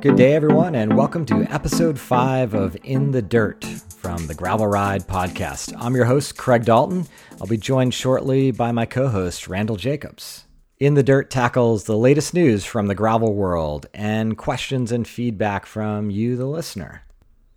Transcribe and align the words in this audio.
Good 0.00 0.14
day, 0.14 0.34
everyone, 0.34 0.76
and 0.76 0.96
welcome 0.96 1.26
to 1.26 1.42
episode 1.52 1.98
five 1.98 2.54
of 2.54 2.76
In 2.84 3.10
the 3.10 3.20
Dirt 3.20 3.64
from 3.64 4.28
the 4.28 4.34
Gravel 4.34 4.68
Ride 4.68 5.08
podcast. 5.08 5.74
I'm 5.76 5.96
your 5.96 6.04
host, 6.04 6.36
Craig 6.36 6.64
Dalton. 6.64 7.08
I'll 7.40 7.48
be 7.48 7.56
joined 7.56 7.94
shortly 7.94 8.52
by 8.52 8.70
my 8.70 8.86
co 8.86 9.08
host, 9.08 9.48
Randall 9.48 9.74
Jacobs. 9.74 10.44
In 10.78 10.94
the 10.94 11.02
Dirt 11.02 11.30
tackles 11.30 11.84
the 11.84 11.96
latest 11.96 12.32
news 12.32 12.64
from 12.64 12.86
the 12.86 12.94
gravel 12.94 13.34
world 13.34 13.86
and 13.92 14.38
questions 14.38 14.92
and 14.92 15.06
feedback 15.06 15.66
from 15.66 16.10
you, 16.10 16.36
the 16.36 16.46
listener. 16.46 17.02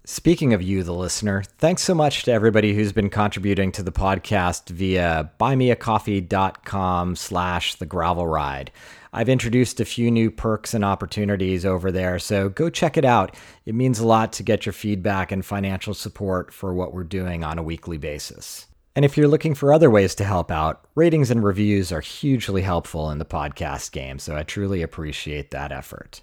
Speaking 0.04 0.52
of 0.52 0.64
you, 0.64 0.82
the 0.82 0.96
listener, 0.96 1.44
thanks 1.60 1.84
so 1.84 1.94
much 1.94 2.24
to 2.24 2.32
everybody 2.32 2.74
who's 2.74 2.92
been 2.92 3.12
contributing 3.12 3.72
to 3.74 3.84
the 3.84 3.92
podcast 3.92 4.70
via 4.70 5.30
buymeacoffee.com 5.40 7.16
slash 7.16 7.76
the 7.76 7.86
gravel 7.86 8.26
ride. 8.26 8.72
I've 9.14 9.28
introduced 9.28 9.82
a 9.82 9.86
few 9.86 10.10
new 10.10 10.32
perks 10.32 10.74
and 10.74 10.86
opportunities 10.86 11.66
over 11.66 11.92
there, 11.92 12.18
so 12.18 12.48
go 12.48 12.70
check 12.70 12.96
it 12.96 13.04
out. 13.04 13.36
It 13.66 13.76
means 13.76 14.00
a 14.00 14.08
lot 14.08 14.32
to 14.34 14.44
get 14.44 14.66
your 14.66 14.72
feedback 14.72 15.34
and 15.34 15.46
financial 15.46 15.94
support 15.94 16.54
for 16.54 16.74
what 16.74 16.94
we're 16.94 17.04
doing 17.04 17.44
on 17.44 17.60
a 17.60 17.64
weekly 17.64 17.98
basis. 17.98 18.68
And 18.96 19.04
if 19.04 19.18
you're 19.18 19.28
looking 19.28 19.54
for 19.54 19.74
other 19.74 19.90
ways 19.90 20.16
to 20.16 20.24
help 20.24 20.50
out, 20.50 20.86
ratings 20.96 21.30
and 21.30 21.44
reviews 21.44 21.92
are 21.92 22.00
hugely 22.00 22.62
helpful 22.62 23.12
in 23.12 23.18
the 23.18 23.26
podcast 23.26 23.92
game, 23.92 24.18
so 24.18 24.38
I 24.38 24.44
truly 24.44 24.82
appreciate 24.82 25.52
that 25.52 25.74
effort. 25.74 26.22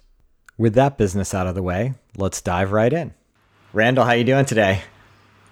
With 0.57 0.73
that 0.73 0.97
business 0.97 1.35
out 1.35 1.45
of 1.45 1.53
the 1.53 1.63
way, 1.63 1.93
let's 2.17 2.41
dive 2.41 2.71
right 2.71 2.91
in. 2.91 3.13
Randall, 3.71 4.05
how 4.05 4.13
you 4.13 4.23
doing 4.23 4.45
today? 4.45 4.81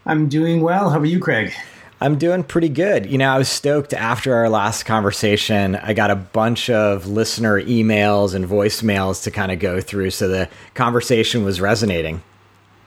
I'm 0.08 0.28
doing 0.28 0.62
well. 0.62 0.90
How 0.90 0.98
are 0.98 1.06
you, 1.06 1.20
Craig? 1.20 1.54
I'm 2.00 2.18
doing 2.18 2.44
pretty 2.44 2.70
good. 2.70 3.08
You 3.08 3.18
know, 3.18 3.30
I 3.30 3.38
was 3.38 3.50
stoked 3.50 3.94
after 3.94 4.36
our 4.36 4.50
last 4.50 4.84
conversation. 4.84 5.76
I 5.76 5.94
got 5.94 6.12
a 6.12 6.16
bunch 6.16 6.70
of 6.70 7.08
listener 7.08 7.62
emails 7.62 8.36
and 8.36 8.46
voicemails 8.46 9.24
to 9.24 9.32
kind 9.32 9.52
of 9.52 9.60
go 9.60 9.82
through, 9.82 10.12
so 10.12 10.28
the 10.28 10.48
conversation 10.76 11.44
was 11.44 11.60
resonating. 11.60 12.22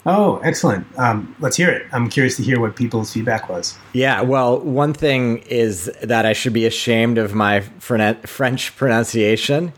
Oh, 0.07 0.39
excellent. 0.39 0.87
Um, 0.99 1.35
let's 1.41 1.57
hear 1.57 1.71
it. 1.71 1.87
I'm 1.93 2.09
curious 2.09 2.37
to 2.37 2.43
hear 2.43 2.61
what 2.61 2.77
people's 2.77 3.13
feedback 3.13 3.49
was. 3.49 3.77
Yeah, 3.93 4.23
well, 4.23 4.61
one 4.61 4.95
thing 4.95 5.39
is 5.39 5.91
that 6.03 6.25
I 6.25 6.33
should 6.33 6.53
be 6.53 6.65
ashamed 6.65 7.19
of 7.19 7.35
my 7.35 7.61
French 7.61 8.77
pronunciation. 8.77 9.73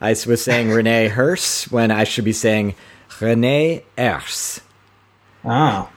I 0.00 0.10
was 0.10 0.42
saying 0.42 0.70
Rene 0.70 1.08
Hers 1.08 1.64
when 1.64 1.90
I 1.90 2.04
should 2.04 2.24
be 2.24 2.32
saying 2.32 2.74
Rene 3.20 3.82
Hers. 3.98 4.60
Oh. 5.44 5.90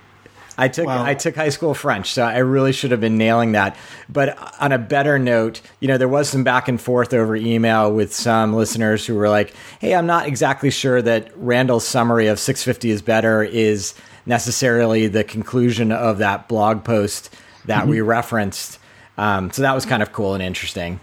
I 0.60 0.68
took 0.68 0.88
well, 0.88 1.04
I 1.04 1.14
took 1.14 1.36
high 1.36 1.50
school 1.50 1.74
French, 1.74 2.12
so 2.12 2.24
I 2.24 2.40
really 2.40 2.72
should 2.72 2.92
have 2.92 3.00
been 3.00 3.18
nailing 3.18 3.54
that. 3.54 3.76
But 4.10 4.38
on 4.62 4.72
a 4.72 4.78
better 4.78 5.18
note, 5.18 5.62
you 5.80 5.88
know, 5.88 5.98
there 5.98 6.08
was 6.08 6.30
some 6.30 6.44
back 6.44 6.68
and 6.68 6.80
forth 6.80 7.14
over 7.14 7.36
email 7.36 7.92
with 7.92 8.14
some 8.14 8.54
listeners 8.54 9.06
who 9.06 9.16
were 9.16 9.30
like, 9.30 9.54
"Hey, 9.80 9.96
I'm 9.96 10.06
not 10.06 10.28
exactly 10.28 10.70
sure 10.70 11.02
that 11.02 11.32
Randall's 11.36 11.88
summary 11.88 12.28
of 12.28 12.40
650 12.40 12.90
is 12.92 13.02
better 13.02 13.44
is 13.44 13.94
necessarily 14.26 15.08
the 15.08 15.24
conclusion 15.24 15.92
of 15.92 16.18
that 16.18 16.48
blog 16.48 16.84
post 16.84 17.36
that 17.66 17.82
mm-hmm. 17.82 17.92
we 17.92 18.02
referenced." 18.02 18.80
Um, 19.18 19.52
so 19.52 19.62
that 19.62 19.74
was 19.74 19.86
kind 19.86 20.04
of 20.04 20.12
cool 20.12 20.34
and 20.34 20.44
interesting. 20.44 21.00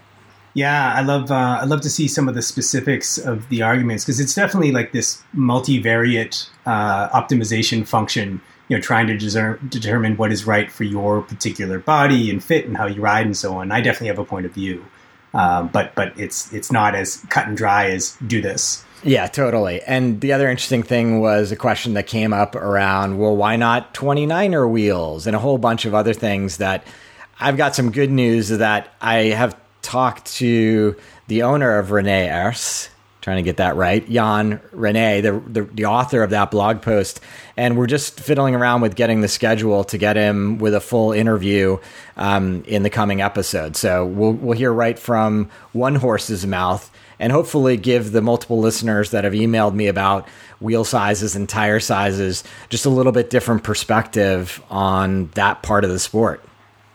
Yeah, 0.56 0.94
I 0.94 1.02
love 1.02 1.30
uh, 1.30 1.58
I 1.60 1.66
love 1.66 1.82
to 1.82 1.90
see 1.90 2.08
some 2.08 2.30
of 2.30 2.34
the 2.34 2.40
specifics 2.40 3.18
of 3.18 3.46
the 3.50 3.60
arguments 3.60 4.04
because 4.04 4.18
it's 4.18 4.34
definitely 4.34 4.72
like 4.72 4.92
this 4.92 5.22
multivariate 5.34 6.48
uh, 6.64 7.10
optimization 7.10 7.86
function. 7.86 8.40
You 8.68 8.76
know, 8.76 8.82
trying 8.82 9.06
to 9.06 9.16
deser- 9.16 9.70
determine 9.70 10.16
what 10.16 10.32
is 10.32 10.46
right 10.46 10.70
for 10.70 10.84
your 10.84 11.22
particular 11.22 11.78
body 11.78 12.30
and 12.30 12.42
fit 12.42 12.66
and 12.66 12.76
how 12.76 12.86
you 12.86 13.00
ride 13.00 13.26
and 13.26 13.36
so 13.36 13.58
on. 13.58 13.70
I 13.70 13.80
definitely 13.80 14.08
have 14.08 14.18
a 14.18 14.24
point 14.24 14.44
of 14.46 14.52
view, 14.52 14.84
uh, 15.34 15.62
but 15.64 15.94
but 15.94 16.18
it's 16.18 16.52
it's 16.52 16.72
not 16.72 16.94
as 16.94 17.24
cut 17.28 17.46
and 17.46 17.56
dry 17.56 17.90
as 17.90 18.16
do 18.26 18.42
this. 18.42 18.84
Yeah, 19.02 19.26
totally. 19.28 19.82
And 19.82 20.20
the 20.20 20.32
other 20.32 20.48
interesting 20.48 20.82
thing 20.82 21.20
was 21.20 21.52
a 21.52 21.56
question 21.56 21.94
that 21.94 22.06
came 22.06 22.32
up 22.32 22.56
around, 22.56 23.18
well, 23.18 23.36
why 23.36 23.54
not 23.56 23.94
29er 23.94 24.68
wheels 24.68 25.26
and 25.26 25.36
a 25.36 25.38
whole 25.38 25.58
bunch 25.58 25.84
of 25.84 25.94
other 25.94 26.12
things 26.12 26.56
that 26.56 26.84
I've 27.38 27.56
got 27.56 27.76
some 27.76 27.92
good 27.92 28.10
news 28.10 28.48
that 28.48 28.94
I 29.00 29.16
have 29.26 29.56
talked 29.82 30.26
to 30.36 30.96
the 31.28 31.42
owner 31.42 31.78
of 31.78 31.90
Rene 31.90 32.26
Hers, 32.28 32.88
trying 33.26 33.38
to 33.38 33.42
get 33.42 33.56
that 33.56 33.74
right, 33.74 34.08
Jan 34.08 34.60
Rene, 34.70 35.20
the, 35.20 35.42
the, 35.48 35.62
the 35.62 35.86
author 35.86 36.22
of 36.22 36.30
that 36.30 36.52
blog 36.52 36.80
post, 36.80 37.20
and 37.56 37.76
we're 37.76 37.88
just 37.88 38.20
fiddling 38.20 38.54
around 38.54 38.82
with 38.82 38.94
getting 38.94 39.20
the 39.20 39.26
schedule 39.26 39.82
to 39.82 39.98
get 39.98 40.14
him 40.14 40.58
with 40.58 40.74
a 40.74 40.80
full 40.80 41.10
interview 41.10 41.76
um, 42.16 42.62
in 42.68 42.84
the 42.84 42.88
coming 42.88 43.22
episode. 43.22 43.74
So 43.74 44.06
we'll 44.06 44.30
we'll 44.30 44.56
hear 44.56 44.72
right 44.72 44.96
from 44.96 45.50
one 45.72 45.96
horse's 45.96 46.46
mouth, 46.46 46.88
and 47.18 47.32
hopefully 47.32 47.76
give 47.76 48.12
the 48.12 48.22
multiple 48.22 48.60
listeners 48.60 49.10
that 49.10 49.24
have 49.24 49.32
emailed 49.32 49.74
me 49.74 49.88
about 49.88 50.28
wheel 50.60 50.84
sizes 50.84 51.34
and 51.34 51.48
tire 51.48 51.80
sizes 51.80 52.44
just 52.68 52.86
a 52.86 52.90
little 52.90 53.10
bit 53.10 53.28
different 53.28 53.64
perspective 53.64 54.62
on 54.70 55.30
that 55.34 55.64
part 55.64 55.82
of 55.82 55.90
the 55.90 55.98
sport. 55.98 56.44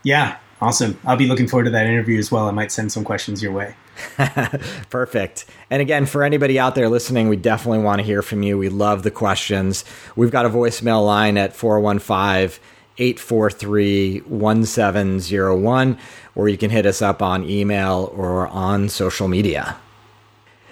Yeah, 0.02 0.38
Awesome. 0.62 0.96
I'll 1.04 1.16
be 1.16 1.26
looking 1.26 1.48
forward 1.48 1.64
to 1.64 1.70
that 1.70 1.86
interview 1.86 2.20
as 2.20 2.30
well. 2.30 2.46
I 2.46 2.52
might 2.52 2.70
send 2.70 2.92
some 2.92 3.02
questions 3.02 3.42
your 3.42 3.50
way. 3.50 3.74
Perfect. 4.90 5.44
And 5.70 5.82
again, 5.82 6.06
for 6.06 6.22
anybody 6.22 6.58
out 6.58 6.74
there 6.74 6.88
listening, 6.88 7.28
we 7.28 7.36
definitely 7.36 7.80
want 7.80 8.00
to 8.00 8.04
hear 8.04 8.22
from 8.22 8.42
you. 8.42 8.58
We 8.58 8.68
love 8.68 9.02
the 9.02 9.10
questions. 9.10 9.84
We've 10.16 10.30
got 10.30 10.46
a 10.46 10.50
voicemail 10.50 11.04
line 11.04 11.36
at 11.36 11.54
415 11.54 12.60
843 12.98 14.20
1701, 14.20 15.98
or 16.34 16.48
you 16.48 16.58
can 16.58 16.70
hit 16.70 16.86
us 16.86 17.00
up 17.00 17.22
on 17.22 17.48
email 17.48 18.12
or 18.14 18.46
on 18.48 18.88
social 18.88 19.28
media. 19.28 19.76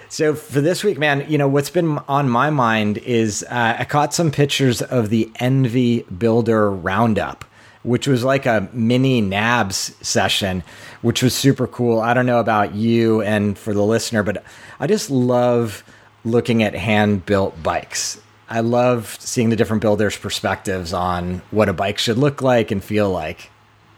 So 0.09 0.35
for 0.35 0.59
this 0.59 0.83
week, 0.83 0.99
man, 0.99 1.25
you 1.29 1.37
know 1.37 1.47
what's 1.47 1.69
been 1.69 1.97
on 1.99 2.29
my 2.29 2.49
mind 2.49 2.97
is 2.99 3.43
uh, 3.49 3.77
I 3.79 3.85
caught 3.85 4.13
some 4.13 4.29
pictures 4.29 4.81
of 4.81 5.09
the 5.09 5.31
ENVE 5.39 6.19
Builder 6.19 6.69
Roundup 6.69 7.45
which 7.83 8.07
was 8.07 8.23
like 8.23 8.45
a 8.45 8.69
mini 8.73 9.21
NAHBS 9.21 10.03
session, 10.03 10.63
which 11.01 11.23
was 11.23 11.33
super 11.33 11.67
cool. 11.67 11.99
I 11.99 12.13
don't 12.13 12.25
know 12.25 12.39
about 12.39 12.75
you 12.75 13.21
and 13.21 13.57
for 13.57 13.73
the 13.73 13.83
listener, 13.83 14.23
but 14.23 14.43
I 14.79 14.87
just 14.87 15.09
love 15.09 15.83
looking 16.23 16.63
at 16.63 16.75
hand 16.75 17.25
built 17.25 17.61
bikes. 17.63 18.21
I 18.49 18.59
love 18.59 19.17
seeing 19.19 19.49
the 19.49 19.55
different 19.55 19.81
builders' 19.81 20.17
perspectives 20.17 20.93
on 20.93 21.41
what 21.51 21.69
a 21.69 21.73
bike 21.73 21.97
should 21.97 22.17
look 22.17 22.41
like 22.41 22.69
and 22.69 22.83
feel 22.83 23.09
like. 23.09 23.49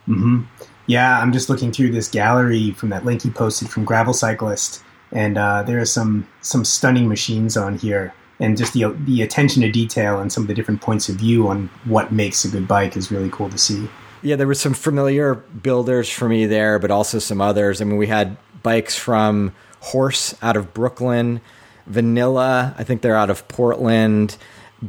Mm-hmm. 0.08 0.44
Yeah, 0.86 1.20
I'm 1.20 1.34
just 1.34 1.50
looking 1.50 1.72
through 1.72 1.92
this 1.92 2.10
gallery 2.10 2.72
from 2.72 2.90
that 2.90 3.06
link 3.06 3.26
you 3.26 3.32
posted 3.32 3.70
from 3.70 3.86
Gravel 3.86 4.14
Cyclist, 4.14 4.84
and 5.12 5.38
uh, 5.38 5.64
there 5.64 5.80
are 5.80 5.86
some 5.86 6.28
some 6.42 6.66
stunning 6.66 7.08
machines 7.08 7.56
on 7.56 7.78
here 7.78 8.14
and 8.44 8.58
just 8.58 8.74
the 8.74 8.94
the 9.06 9.22
attention 9.22 9.62
to 9.62 9.72
detail 9.72 10.20
and 10.20 10.32
some 10.32 10.44
of 10.44 10.48
the 10.48 10.54
different 10.54 10.82
points 10.82 11.08
of 11.08 11.16
view 11.16 11.48
on 11.48 11.70
what 11.86 12.12
makes 12.12 12.44
a 12.44 12.50
good 12.50 12.68
bike 12.68 12.98
is 12.98 13.10
really 13.10 13.30
cool 13.30 13.50
to 13.50 13.58
see. 13.58 13.88
Yeah, 14.22 14.36
there 14.36 14.48
were 14.48 14.54
some 14.54 14.74
familiar 14.74 15.36
builders 15.36 16.10
for 16.10 16.28
me 16.28 16.46
there, 16.46 16.78
but 16.78 16.92
also 16.92 17.20
some 17.20 17.42
others. 17.42 17.82
I 17.82 17.86
mean, 17.86 17.98
we 17.98 18.08
had 18.08 18.38
bikes 18.62 18.98
from 18.98 19.54
Horse 19.80 20.36
out 20.42 20.56
of 20.56 20.74
Brooklyn, 20.74 21.42
Vanilla, 21.88 22.74
I 22.78 22.84
think 22.84 23.02
they're 23.02 23.18
out 23.18 23.30
of 23.30 23.48
Portland, 23.48 24.38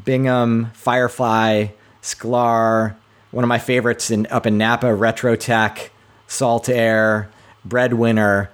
Bingham, 0.05 0.71
Firefly, 0.75 1.69
Sklar, 2.03 2.95
one 3.31 3.45
of 3.45 3.49
my 3.49 3.59
favorites 3.59 4.11
in 4.11 4.27
up 4.31 4.47
in 4.47 4.59
Napa, 4.59 4.87
Retrotec, 4.87 5.91
Salt 6.27 6.69
Air, 6.69 7.31
Breadwinner. 7.65 8.51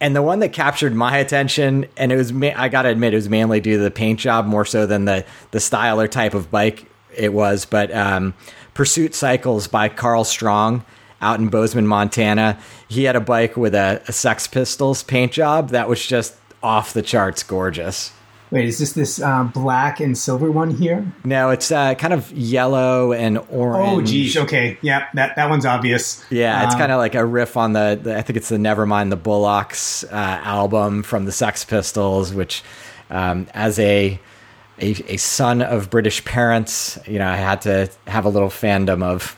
And 0.00 0.14
the 0.14 0.22
one 0.22 0.40
that 0.40 0.52
captured 0.52 0.94
my 0.94 1.16
attention, 1.16 1.86
and 1.96 2.12
it 2.12 2.16
was, 2.16 2.32
I 2.32 2.68
gotta 2.68 2.90
admit, 2.90 3.14
it 3.14 3.16
was 3.16 3.28
mainly 3.30 3.60
due 3.60 3.78
to 3.78 3.82
the 3.82 3.90
paint 3.90 4.20
job 4.20 4.46
more 4.46 4.64
so 4.64 4.86
than 4.86 5.06
the, 5.06 5.24
the 5.52 5.60
style 5.60 6.00
or 6.00 6.08
type 6.08 6.34
of 6.34 6.50
bike 6.50 6.86
it 7.14 7.32
was. 7.32 7.64
But 7.64 7.94
um, 7.94 8.34
Pursuit 8.74 9.14
Cycles 9.14 9.68
by 9.68 9.88
Carl 9.88 10.24
Strong 10.24 10.84
out 11.22 11.40
in 11.40 11.48
Bozeman, 11.48 11.86
Montana. 11.86 12.58
He 12.88 13.04
had 13.04 13.16
a 13.16 13.20
bike 13.20 13.56
with 13.56 13.74
a, 13.74 14.02
a 14.06 14.12
Sex 14.12 14.46
Pistols 14.46 15.02
paint 15.02 15.32
job 15.32 15.70
that 15.70 15.88
was 15.88 16.04
just 16.04 16.36
off 16.62 16.92
the 16.92 17.02
charts 17.02 17.42
gorgeous. 17.42 18.12
Wait, 18.50 18.64
is 18.66 18.78
this 18.78 18.92
this 18.92 19.20
uh, 19.20 19.42
black 19.42 19.98
and 19.98 20.16
silver 20.16 20.50
one 20.50 20.70
here? 20.70 21.04
No, 21.24 21.50
it's 21.50 21.72
uh, 21.72 21.94
kind 21.96 22.12
of 22.12 22.30
yellow 22.32 23.12
and 23.12 23.38
orange. 23.50 23.88
Oh, 23.88 24.00
geez. 24.02 24.36
Okay. 24.36 24.78
Yeah, 24.82 25.08
that, 25.14 25.34
that 25.34 25.50
one's 25.50 25.66
obvious. 25.66 26.24
Yeah, 26.30 26.64
it's 26.64 26.74
um, 26.74 26.80
kind 26.80 26.92
of 26.92 26.98
like 26.98 27.16
a 27.16 27.24
riff 27.24 27.56
on 27.56 27.72
the, 27.72 27.98
the, 28.00 28.16
I 28.16 28.22
think 28.22 28.36
it's 28.36 28.48
the 28.48 28.56
Nevermind 28.56 29.10
the 29.10 29.16
Bollocks 29.16 30.04
uh, 30.04 30.14
album 30.14 31.02
from 31.02 31.24
the 31.24 31.32
Sex 31.32 31.64
Pistols, 31.64 32.32
which, 32.32 32.62
um, 33.10 33.48
as 33.52 33.80
a, 33.80 34.20
a, 34.78 35.12
a 35.12 35.16
son 35.16 35.60
of 35.60 35.90
British 35.90 36.24
parents, 36.24 37.00
you 37.06 37.18
know, 37.18 37.28
I 37.28 37.36
had 37.36 37.62
to 37.62 37.90
have 38.06 38.26
a 38.26 38.28
little 38.28 38.50
fandom 38.50 39.02
of. 39.02 39.36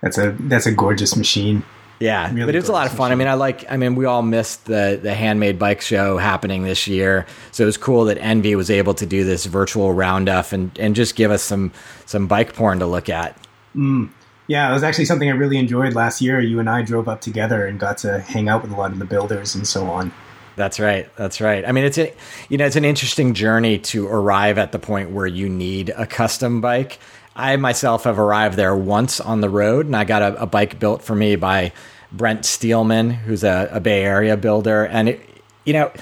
That's 0.00 0.18
a 0.18 0.36
that's 0.40 0.66
a 0.66 0.72
gorgeous 0.72 1.16
machine. 1.16 1.64
Yeah, 1.98 2.30
really 2.32 2.46
but 2.46 2.54
it 2.54 2.58
was 2.58 2.68
a 2.68 2.72
lot 2.72 2.86
of 2.86 2.92
fun. 2.92 3.10
I 3.10 3.14
mean, 3.14 3.28
I 3.28 3.34
like. 3.34 3.70
I 3.70 3.76
mean, 3.76 3.94
we 3.94 4.04
all 4.04 4.22
missed 4.22 4.66
the 4.66 4.98
the 5.02 5.14
handmade 5.14 5.58
bike 5.58 5.80
show 5.80 6.18
happening 6.18 6.64
this 6.64 6.86
year, 6.86 7.26
so 7.52 7.62
it 7.62 7.66
was 7.66 7.78
cool 7.78 8.04
that 8.06 8.18
ENVE 8.18 8.54
was 8.54 8.70
able 8.70 8.92
to 8.94 9.06
do 9.06 9.24
this 9.24 9.46
virtual 9.46 9.94
roundup 9.94 10.52
and 10.52 10.76
and 10.78 10.94
just 10.94 11.16
give 11.16 11.30
us 11.30 11.42
some 11.42 11.72
some 12.04 12.26
bike 12.26 12.54
porn 12.54 12.80
to 12.80 12.86
look 12.86 13.08
at. 13.08 13.38
Mm. 13.74 14.10
Yeah, 14.48 14.70
it 14.70 14.74
was 14.74 14.82
actually 14.82 15.06
something 15.06 15.28
I 15.28 15.32
really 15.32 15.56
enjoyed 15.56 15.94
last 15.94 16.20
year. 16.20 16.38
You 16.38 16.60
and 16.60 16.70
I 16.70 16.82
drove 16.82 17.08
up 17.08 17.20
together 17.20 17.66
and 17.66 17.80
got 17.80 17.98
to 17.98 18.20
hang 18.20 18.48
out 18.48 18.62
with 18.62 18.70
a 18.70 18.76
lot 18.76 18.92
of 18.92 18.98
the 18.98 19.04
builders 19.04 19.54
and 19.54 19.66
so 19.66 19.86
on. 19.86 20.12
That's 20.56 20.80
right. 20.80 21.14
That's 21.16 21.40
right. 21.40 21.66
I 21.66 21.72
mean, 21.72 21.84
it's 21.84 21.98
a, 21.98 22.14
you 22.48 22.56
know, 22.56 22.64
it's 22.64 22.76
an 22.76 22.84
interesting 22.84 23.34
journey 23.34 23.78
to 23.78 24.06
arrive 24.06 24.56
at 24.56 24.72
the 24.72 24.78
point 24.78 25.10
where 25.10 25.26
you 25.26 25.48
need 25.48 25.90
a 25.90 26.06
custom 26.06 26.60
bike. 26.62 26.98
I 27.36 27.56
myself 27.56 28.04
have 28.04 28.18
arrived 28.18 28.56
there 28.56 28.74
once 28.74 29.20
on 29.20 29.40
the 29.40 29.48
road, 29.50 29.86
and 29.86 29.94
I 29.94 30.04
got 30.04 30.22
a, 30.22 30.42
a 30.42 30.46
bike 30.46 30.78
built 30.78 31.02
for 31.02 31.14
me 31.14 31.36
by 31.36 31.72
Brent 32.10 32.44
Steelman, 32.44 33.10
who's 33.10 33.44
a, 33.44 33.68
a 33.70 33.80
Bay 33.80 34.02
Area 34.02 34.36
builder, 34.36 34.84
and 34.86 35.10
it, 35.10 35.20
you 35.64 35.72
know, 35.72 35.92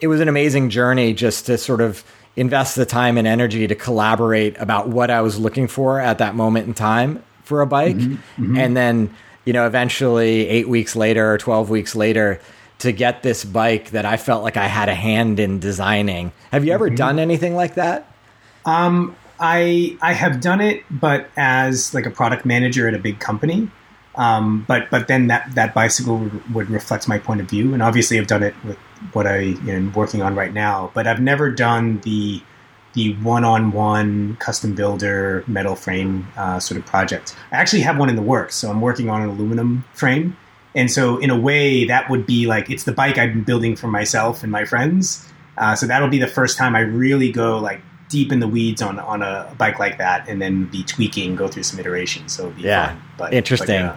it 0.00 0.08
was 0.08 0.20
an 0.20 0.28
amazing 0.28 0.70
journey 0.70 1.12
just 1.12 1.46
to 1.46 1.58
sort 1.58 1.80
of 1.80 2.02
invest 2.34 2.76
the 2.76 2.86
time 2.86 3.18
and 3.18 3.26
energy 3.26 3.66
to 3.66 3.74
collaborate 3.74 4.56
about 4.58 4.88
what 4.88 5.10
I 5.10 5.20
was 5.20 5.38
looking 5.38 5.68
for 5.68 6.00
at 6.00 6.18
that 6.18 6.34
moment 6.34 6.66
in 6.66 6.74
time 6.74 7.22
for 7.44 7.60
a 7.60 7.66
bike, 7.66 7.96
mm-hmm. 7.96 8.42
Mm-hmm. 8.42 8.56
and 8.56 8.76
then 8.76 9.14
you 9.44 9.52
know, 9.52 9.66
eventually 9.66 10.48
eight 10.48 10.68
weeks 10.68 10.94
later 10.94 11.32
or 11.32 11.38
twelve 11.38 11.70
weeks 11.70 11.94
later 11.94 12.40
to 12.78 12.92
get 12.92 13.22
this 13.22 13.44
bike 13.44 13.90
that 13.90 14.06
I 14.06 14.16
felt 14.16 14.42
like 14.42 14.56
I 14.56 14.66
had 14.66 14.88
a 14.88 14.94
hand 14.94 15.38
in 15.38 15.58
designing. 15.58 16.32
Have 16.50 16.64
you 16.64 16.72
ever 16.72 16.86
mm-hmm. 16.86 16.96
done 16.96 17.18
anything 17.18 17.54
like 17.54 17.74
that? 17.74 18.10
Um, 18.64 19.16
I 19.40 19.96
I 20.00 20.12
have 20.12 20.40
done 20.40 20.60
it, 20.60 20.84
but 20.90 21.30
as 21.36 21.94
like 21.94 22.06
a 22.06 22.10
product 22.10 22.44
manager 22.44 22.86
at 22.86 22.94
a 22.94 22.98
big 22.98 23.18
company. 23.18 23.70
Um, 24.16 24.64
but 24.66 24.90
but 24.90 25.08
then 25.08 25.28
that 25.28 25.54
that 25.54 25.72
bicycle 25.72 26.18
would, 26.18 26.54
would, 26.54 26.70
reflect 26.70 27.08
my 27.08 27.18
point 27.18 27.40
of 27.40 27.48
view, 27.48 27.72
and 27.72 27.82
obviously 27.82 28.18
I've 28.18 28.26
done 28.26 28.42
it 28.42 28.54
with 28.64 28.76
what 29.12 29.26
I 29.26 29.38
you 29.38 29.60
know, 29.62 29.72
am 29.72 29.92
working 29.92 30.20
on 30.20 30.34
right 30.34 30.52
now. 30.52 30.90
But 30.94 31.06
I've 31.06 31.20
never 31.20 31.50
done 31.50 32.00
the 32.00 32.42
the 32.92 33.14
one-on-one 33.16 34.36
custom 34.40 34.74
builder 34.74 35.44
metal 35.46 35.76
frame 35.76 36.26
uh, 36.36 36.58
sort 36.58 36.78
of 36.78 36.84
project. 36.86 37.36
I 37.52 37.56
actually 37.56 37.82
have 37.82 37.98
one 37.98 38.08
in 38.08 38.16
the 38.16 38.22
works, 38.22 38.56
so 38.56 38.68
I'm 38.68 38.80
working 38.80 39.08
on 39.08 39.22
an 39.22 39.28
aluminum 39.28 39.84
frame 39.94 40.36
and 40.74 40.90
so, 40.90 41.18
in 41.18 41.30
a 41.30 41.38
way, 41.38 41.84
that 41.86 42.08
would 42.10 42.26
be 42.26 42.46
like 42.46 42.70
it's 42.70 42.84
the 42.84 42.92
bike 42.92 43.18
I've 43.18 43.32
been 43.32 43.42
building 43.42 43.76
for 43.76 43.88
myself 43.88 44.42
and 44.42 44.52
my 44.52 44.64
friends. 44.64 45.26
Uh, 45.58 45.74
so 45.74 45.86
that'll 45.86 46.08
be 46.08 46.18
the 46.18 46.28
first 46.28 46.56
time 46.56 46.76
I 46.76 46.80
really 46.80 47.32
go 47.32 47.58
like 47.58 47.80
deep 48.10 48.30
in 48.32 48.40
the 48.40 48.48
weeds 48.48 48.82
on 48.82 48.98
on 48.98 49.22
a 49.22 49.50
bike 49.56 49.78
like 49.78 49.96
that, 49.96 50.28
and 50.28 50.42
then 50.42 50.66
be 50.66 50.82
tweaking, 50.84 51.36
go 51.36 51.48
through 51.48 51.62
some 51.62 51.80
iterations. 51.80 52.32
So 52.36 52.52
yeah, 52.58 52.88
fun. 52.88 53.02
But, 53.16 53.34
interesting. 53.34 53.86
But, 53.86 53.96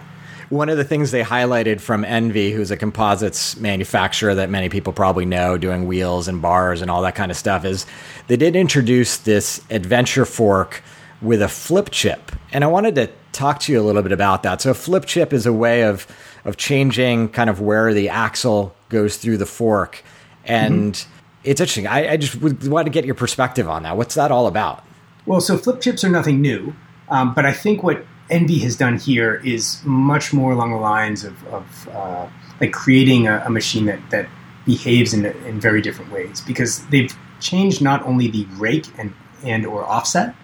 One 0.50 0.68
of 0.68 0.76
the 0.76 0.84
things 0.84 1.10
they 1.10 1.22
highlighted 1.22 1.80
from 1.80 2.04
ENVE, 2.04 2.54
who's 2.54 2.70
a 2.70 2.76
composites 2.76 3.56
manufacturer 3.56 4.34
that 4.34 4.50
many 4.50 4.68
people 4.68 4.92
probably 4.92 5.24
know, 5.24 5.56
doing 5.56 5.86
wheels 5.86 6.28
and 6.28 6.40
bars 6.40 6.80
and 6.80 6.90
all 6.90 7.02
that 7.02 7.14
kind 7.14 7.30
of 7.30 7.36
stuff, 7.36 7.64
is 7.64 7.86
they 8.28 8.36
did 8.36 8.54
introduce 8.54 9.16
this 9.16 9.62
adventure 9.70 10.24
fork 10.24 10.82
with 11.22 11.40
a 11.42 11.48
flip 11.48 11.90
chip. 11.90 12.30
And 12.52 12.62
I 12.62 12.66
wanted 12.66 12.94
to 12.96 13.10
talk 13.32 13.58
to 13.60 13.72
you 13.72 13.80
a 13.80 13.82
little 13.82 14.02
bit 14.02 14.12
about 14.12 14.42
that. 14.44 14.60
So, 14.60 14.70
a 14.70 14.74
flip 14.74 15.06
chip 15.06 15.32
is 15.32 15.46
a 15.46 15.52
way 15.52 15.82
of 15.82 16.06
of 16.44 16.56
changing 16.56 17.30
kind 17.30 17.48
of 17.48 17.60
where 17.60 17.94
the 17.94 18.08
axle 18.10 18.74
goes 18.90 19.16
through 19.16 19.38
the 19.38 19.46
fork. 19.46 20.04
And 20.44 20.92
mm-hmm. 20.92 21.13
It's 21.44 21.60
interesting. 21.60 21.86
I, 21.86 22.12
I 22.12 22.16
just 22.16 22.36
would 22.36 22.66
want 22.66 22.86
to 22.86 22.90
get 22.90 23.04
your 23.04 23.14
perspective 23.14 23.68
on 23.68 23.82
that. 23.84 23.96
What's 23.96 24.14
that 24.14 24.30
all 24.30 24.46
about? 24.46 24.84
Well, 25.26 25.40
so 25.40 25.56
flip 25.56 25.80
chips 25.80 26.04
are 26.04 26.10
nothing 26.10 26.40
new, 26.40 26.74
um, 27.08 27.34
but 27.34 27.46
I 27.46 27.52
think 27.52 27.82
what 27.82 28.04
ENVE 28.30 28.62
has 28.62 28.76
done 28.76 28.98
here 28.98 29.40
is 29.44 29.80
much 29.84 30.32
more 30.32 30.52
along 30.52 30.70
the 30.70 30.78
lines 30.78 31.24
of, 31.24 31.46
of 31.48 31.88
uh, 31.88 32.26
like 32.60 32.72
creating 32.72 33.26
a, 33.26 33.42
a, 33.46 33.50
machine 33.50 33.86
that, 33.86 34.00
that 34.10 34.28
behaves 34.64 35.12
in, 35.12 35.26
in 35.26 35.60
very 35.60 35.82
different 35.82 36.10
ways 36.10 36.40
because 36.40 36.84
they've 36.86 37.14
changed 37.40 37.82
not 37.82 38.02
only 38.06 38.28
the 38.28 38.46
rake 38.56 38.86
and, 38.98 39.12
and 39.44 39.66
or 39.66 39.84
offset, 39.84 40.34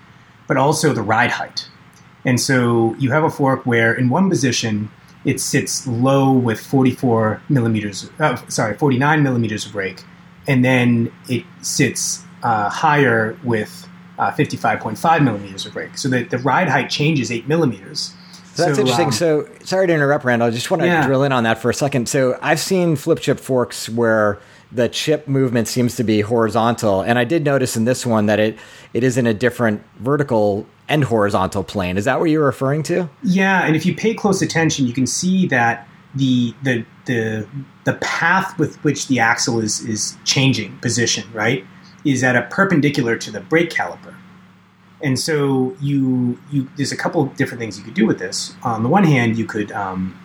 but 0.46 0.56
also 0.56 0.92
the 0.92 1.02
ride 1.02 1.30
height. 1.30 1.68
And 2.24 2.38
so 2.38 2.94
you 2.98 3.10
have 3.12 3.24
a 3.24 3.30
fork 3.30 3.64
where 3.64 3.94
in 3.94 4.10
one 4.10 4.28
position 4.28 4.90
it 5.24 5.40
sits 5.40 5.86
low 5.86 6.32
with 6.32 6.60
44 6.60 7.42
millimeters, 7.48 8.10
uh, 8.18 8.36
sorry, 8.48 8.76
49 8.76 9.22
millimeters 9.22 9.66
of 9.66 9.74
rake, 9.74 10.02
and 10.50 10.64
then 10.64 11.12
it 11.28 11.44
sits 11.62 12.24
uh, 12.42 12.68
higher 12.68 13.38
with 13.44 13.88
uh, 14.18 14.32
55.5 14.32 15.22
millimeters 15.22 15.64
of 15.64 15.76
rake. 15.76 15.96
So 15.96 16.08
that 16.08 16.30
the 16.30 16.38
ride 16.38 16.68
height 16.68 16.90
changes 16.90 17.30
8 17.30 17.46
millimeters. 17.46 18.12
So 18.54 18.64
that's 18.64 18.76
so, 18.76 18.80
interesting. 18.80 19.06
Um, 19.06 19.12
so, 19.12 19.48
sorry 19.62 19.86
to 19.86 19.94
interrupt, 19.94 20.24
Randall. 20.24 20.48
I 20.48 20.50
just 20.50 20.68
want 20.68 20.82
to 20.82 20.88
yeah. 20.88 21.06
drill 21.06 21.22
in 21.22 21.30
on 21.30 21.44
that 21.44 21.58
for 21.58 21.70
a 21.70 21.74
second. 21.74 22.08
So, 22.08 22.36
I've 22.42 22.58
seen 22.58 22.96
flip 22.96 23.20
chip 23.20 23.38
forks 23.38 23.88
where 23.88 24.40
the 24.72 24.88
chip 24.88 25.28
movement 25.28 25.68
seems 25.68 25.94
to 25.96 26.04
be 26.04 26.20
horizontal, 26.20 27.00
and 27.00 27.16
I 27.16 27.22
did 27.22 27.44
notice 27.44 27.76
in 27.76 27.84
this 27.84 28.04
one 28.04 28.26
that 28.26 28.40
it 28.40 28.58
it 28.92 29.04
is 29.04 29.16
in 29.16 29.28
a 29.28 29.32
different 29.32 29.82
vertical 30.00 30.66
and 30.88 31.04
horizontal 31.04 31.62
plane. 31.62 31.96
Is 31.96 32.06
that 32.06 32.18
what 32.18 32.30
you're 32.30 32.44
referring 32.44 32.82
to? 32.84 33.08
Yeah, 33.22 33.64
and 33.64 33.76
if 33.76 33.86
you 33.86 33.94
pay 33.94 34.14
close 34.14 34.42
attention, 34.42 34.88
you 34.88 34.92
can 34.92 35.06
see 35.06 35.46
that 35.46 35.86
the 36.14 36.54
the 36.62 36.84
the 37.06 37.46
the 37.84 37.94
path 37.94 38.58
with 38.58 38.82
which 38.84 39.08
the 39.08 39.18
axle 39.18 39.60
is 39.60 39.80
is 39.80 40.16
changing 40.24 40.78
position, 40.78 41.30
right, 41.32 41.64
is 42.04 42.22
at 42.24 42.36
a 42.36 42.42
perpendicular 42.42 43.16
to 43.16 43.30
the 43.30 43.40
brake 43.40 43.70
caliper. 43.70 44.14
And 45.02 45.18
so 45.18 45.76
you 45.80 46.38
you 46.50 46.68
there's 46.76 46.92
a 46.92 46.96
couple 46.96 47.22
of 47.22 47.36
different 47.36 47.60
things 47.60 47.78
you 47.78 47.84
could 47.84 47.94
do 47.94 48.06
with 48.06 48.18
this. 48.18 48.54
On 48.62 48.82
the 48.82 48.88
one 48.88 49.04
hand, 49.04 49.38
you 49.38 49.46
could 49.46 49.72
um, 49.72 50.18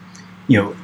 you 0.47 0.61
know 0.61 0.75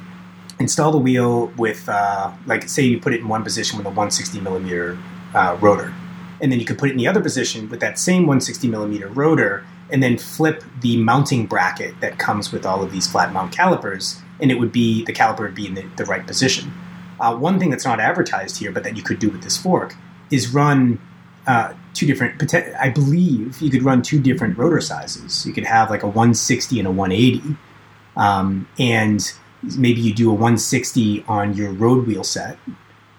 install 0.59 0.91
the 0.91 0.97
wheel 0.97 1.47
with 1.57 1.89
uh, 1.89 2.31
like 2.45 2.69
say 2.69 2.83
you 2.83 2.99
put 2.99 3.13
it 3.13 3.21
in 3.21 3.27
one 3.27 3.43
position 3.43 3.77
with 3.77 3.85
a 3.85 3.89
160 3.89 4.39
millimeter 4.41 4.97
uh, 5.33 5.57
rotor 5.59 5.93
and 6.41 6.51
then 6.51 6.59
you 6.59 6.65
could 6.65 6.77
put 6.77 6.89
it 6.89 6.93
in 6.93 6.97
the 6.97 7.07
other 7.07 7.21
position 7.21 7.69
with 7.69 7.79
that 7.79 7.97
same 7.99 8.23
160 8.23 8.67
millimeter 8.67 9.07
rotor 9.07 9.65
and 9.91 10.01
then 10.01 10.17
flip 10.17 10.63
the 10.81 10.97
mounting 10.97 11.45
bracket 11.45 11.99
that 12.01 12.17
comes 12.17 12.51
with 12.51 12.65
all 12.65 12.81
of 12.83 12.91
these 12.91 13.09
flat 13.09 13.31
mount 13.31 13.51
calipers 13.51 14.21
and 14.41 14.51
it 14.51 14.59
would 14.59 14.71
be 14.71 15.03
the 15.05 15.13
caliper 15.13 15.41
would 15.41 15.55
be 15.55 15.67
in 15.67 15.73
the, 15.73 15.83
the 15.97 16.05
right 16.05 16.25
position 16.25 16.71
uh, 17.19 17.35
one 17.35 17.59
thing 17.59 17.69
that's 17.69 17.85
not 17.85 17.99
advertised 17.99 18.57
here 18.57 18.71
but 18.71 18.83
that 18.83 18.95
you 18.95 19.03
could 19.03 19.19
do 19.19 19.29
with 19.29 19.43
this 19.43 19.57
fork 19.57 19.95
is 20.31 20.53
run 20.53 20.99
uh, 21.47 21.73
two 21.93 22.05
different 22.05 22.53
i 22.79 22.89
believe 22.89 23.61
you 23.61 23.69
could 23.69 23.83
run 23.83 24.01
two 24.01 24.19
different 24.19 24.57
rotor 24.57 24.81
sizes 24.81 25.45
you 25.45 25.53
could 25.53 25.65
have 25.65 25.89
like 25.89 26.03
a 26.03 26.07
160 26.07 26.79
and 26.79 26.87
a 26.87 26.91
180 26.91 27.55
um, 28.17 28.67
and 28.77 29.33
maybe 29.77 30.01
you 30.01 30.13
do 30.13 30.29
a 30.29 30.33
160 30.33 31.23
on 31.27 31.53
your 31.53 31.71
road 31.71 32.05
wheel 32.07 32.23
set 32.23 32.57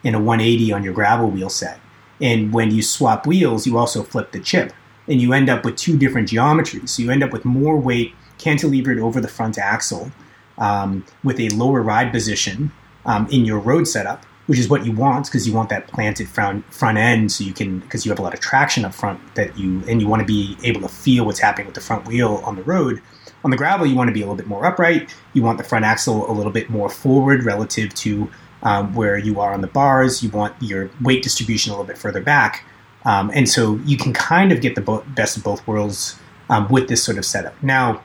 and 0.05 0.15
a 0.17 0.19
180 0.19 0.73
on 0.73 0.83
your 0.83 0.93
gravel 0.93 1.29
wheel 1.31 1.49
set 1.49 1.81
and 2.23 2.53
when 2.53 2.71
you 2.71 2.83
swap 2.83 3.27
wheels, 3.27 3.67
you 3.67 3.77
also 3.77 4.05
flip 4.05 4.31
the 4.31 4.41
chip. 4.41 4.73
And 5.09 5.21
you 5.21 5.33
end 5.33 5.51
up 5.51 5.65
with 5.65 5.77
two 5.77 5.99
different 5.99 6.29
geometries. 6.29 6.91
So 6.91 7.03
you 7.03 7.11
end 7.11 7.25
up 7.25 7.33
with 7.33 7.45
more 7.45 7.77
weight 7.77 8.15
cantilevered 8.39 9.03
over 9.03 9.21
the 9.21 9.29
front 9.29 9.59
axle 9.59 10.13
um, 10.59 11.05
with 11.25 11.41
a 11.41 11.49
lower 11.51 11.83
ride 11.83 12.13
position 12.13 12.73
um, 13.07 13.27
in 13.31 13.45
your 13.45 13.59
road 13.59 13.87
setup, 13.89 14.25
which 14.47 14.59
is 14.59 14.69
what 14.69 14.85
you 14.85 14.93
want 14.93 15.27
because 15.27 15.47
you 15.47 15.55
want 15.55 15.69
that 15.71 15.87
planted 15.89 16.29
front 16.29 16.65
front 16.73 16.99
end, 16.99 17.33
so 17.33 17.45
you 17.45 17.53
can 17.53 17.81
because 17.81 18.05
you 18.05 18.11
have 18.11 18.19
a 18.19 18.23
lot 18.23 18.35
of 18.35 18.41
traction 18.41 18.85
up 18.85 18.95
front 18.95 19.21
that 19.35 19.57
you 19.59 19.83
and 19.89 20.01
you 20.01 20.09
want 20.09 20.21
to 20.21 20.27
be 20.27 20.57
able 20.63 20.81
to 20.81 20.89
feel 20.89 21.25
what's 21.25 21.41
happening 21.41 21.67
with 21.67 21.75
the 21.75 21.81
front 21.81 22.07
wheel 22.07 22.43
on 22.45 22.57
the 22.57 22.63
road. 22.63 23.01
On 23.45 23.51
the 23.51 23.57
gravel, 23.57 23.87
you 23.87 23.97
want 23.97 24.09
to 24.09 24.15
be 24.15 24.21
a 24.21 24.25
little 24.25 24.37
bit 24.37 24.47
more 24.47 24.65
upright. 24.65 25.15
You 25.33 25.43
want 25.43 25.59
the 25.59 25.65
front 25.65 25.85
axle 25.85 26.31
a 26.31 26.33
little 26.33 26.53
bit 26.53 26.71
more 26.71 26.89
forward 26.89 27.45
relative 27.45 27.93
to 27.95 28.31
um, 28.63 28.95
where 28.95 29.19
you 29.19 29.41
are 29.41 29.53
on 29.53 29.61
the 29.61 29.67
bars. 29.67 30.23
You 30.23 30.31
want 30.31 30.55
your 30.61 30.91
weight 31.01 31.23
distribution 31.23 31.73
a 31.73 31.75
little 31.75 31.87
bit 31.87 31.99
further 31.99 32.21
back. 32.21 32.65
Um, 33.05 33.31
and 33.35 33.49
so 33.49 33.77
you 33.85 33.97
can 33.97 34.13
kind 34.13 34.53
of 34.53 34.61
get 34.61 34.77
the 34.77 34.81
bo- 34.81 35.05
best 35.09 35.37
of 35.37 35.43
both 35.43 35.67
worlds 35.67 36.19
um, 36.49 36.69
with 36.69 36.89
this 36.89 37.03
sort 37.03 37.19
of 37.19 37.25
setup. 37.25 37.61
Now, 37.63 38.05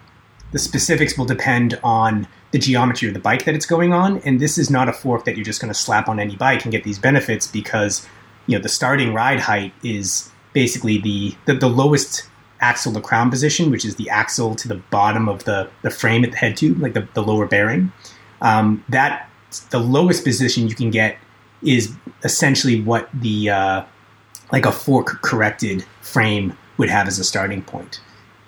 the 0.52 0.60
specifics 0.60 1.18
will 1.18 1.26
depend 1.26 1.80
on 1.84 2.28
the 2.58 2.66
geometry 2.66 3.08
of 3.08 3.14
the 3.14 3.20
bike 3.20 3.46
that 3.46 3.56
it's 3.56 3.66
going 3.66 3.94
on. 3.94 4.20
And 4.20 4.40
this 4.40 4.58
is 4.58 4.70
not 4.70 4.90
a 4.90 4.94
fork 4.94 5.26
that 5.26 5.36
you're 5.36 5.46
just 5.46 5.62
going 5.62 5.74
to 5.74 5.80
slap 5.80 6.10
on 6.10 6.20
any 6.20 6.36
bike 6.36 6.64
and 6.64 6.72
get 6.72 6.84
these 6.84 7.00
benefits 7.00 7.48
because 7.48 8.08
you 8.48 8.58
know 8.58 8.62
the 8.62 8.70
starting 8.70 9.14
ride 9.14 9.40
height 9.40 9.74
is 9.84 10.32
basically 10.54 10.98
the, 10.98 11.36
the, 11.46 11.54
the 11.54 11.70
lowest 11.70 12.28
axle 12.60 12.92
to 12.94 13.02
crown 13.02 13.30
position, 13.30 13.70
which 13.70 13.86
is 13.86 13.96
the 13.98 14.10
axle 14.10 14.56
to 14.56 14.68
the 14.68 14.76
bottom 14.90 15.30
of 15.30 15.44
the, 15.44 15.70
the 15.84 15.92
frame 15.92 16.24
at 16.24 16.32
the 16.32 16.38
head 16.38 16.58
tube, 16.58 16.80
like 16.80 16.94
the, 16.94 17.08
the 17.14 17.22
lower 17.22 17.46
bearing. 17.46 17.92
Um, 18.42 18.84
that 18.90 19.30
the 19.70 19.80
lowest 19.80 20.24
position 20.24 20.68
you 20.68 20.76
can 20.76 20.90
get 20.90 21.18
is 21.62 21.94
essentially 22.24 22.82
what 22.82 23.10
the 23.14 23.50
uh, 23.50 23.84
like 24.52 24.66
a 24.66 24.72
fork 24.72 25.22
corrected 25.22 25.86
frame 26.02 26.58
would 26.78 26.90
have 26.90 27.08
as 27.08 27.20
a 27.20 27.24
starting 27.24 27.62
point. 27.62 28.00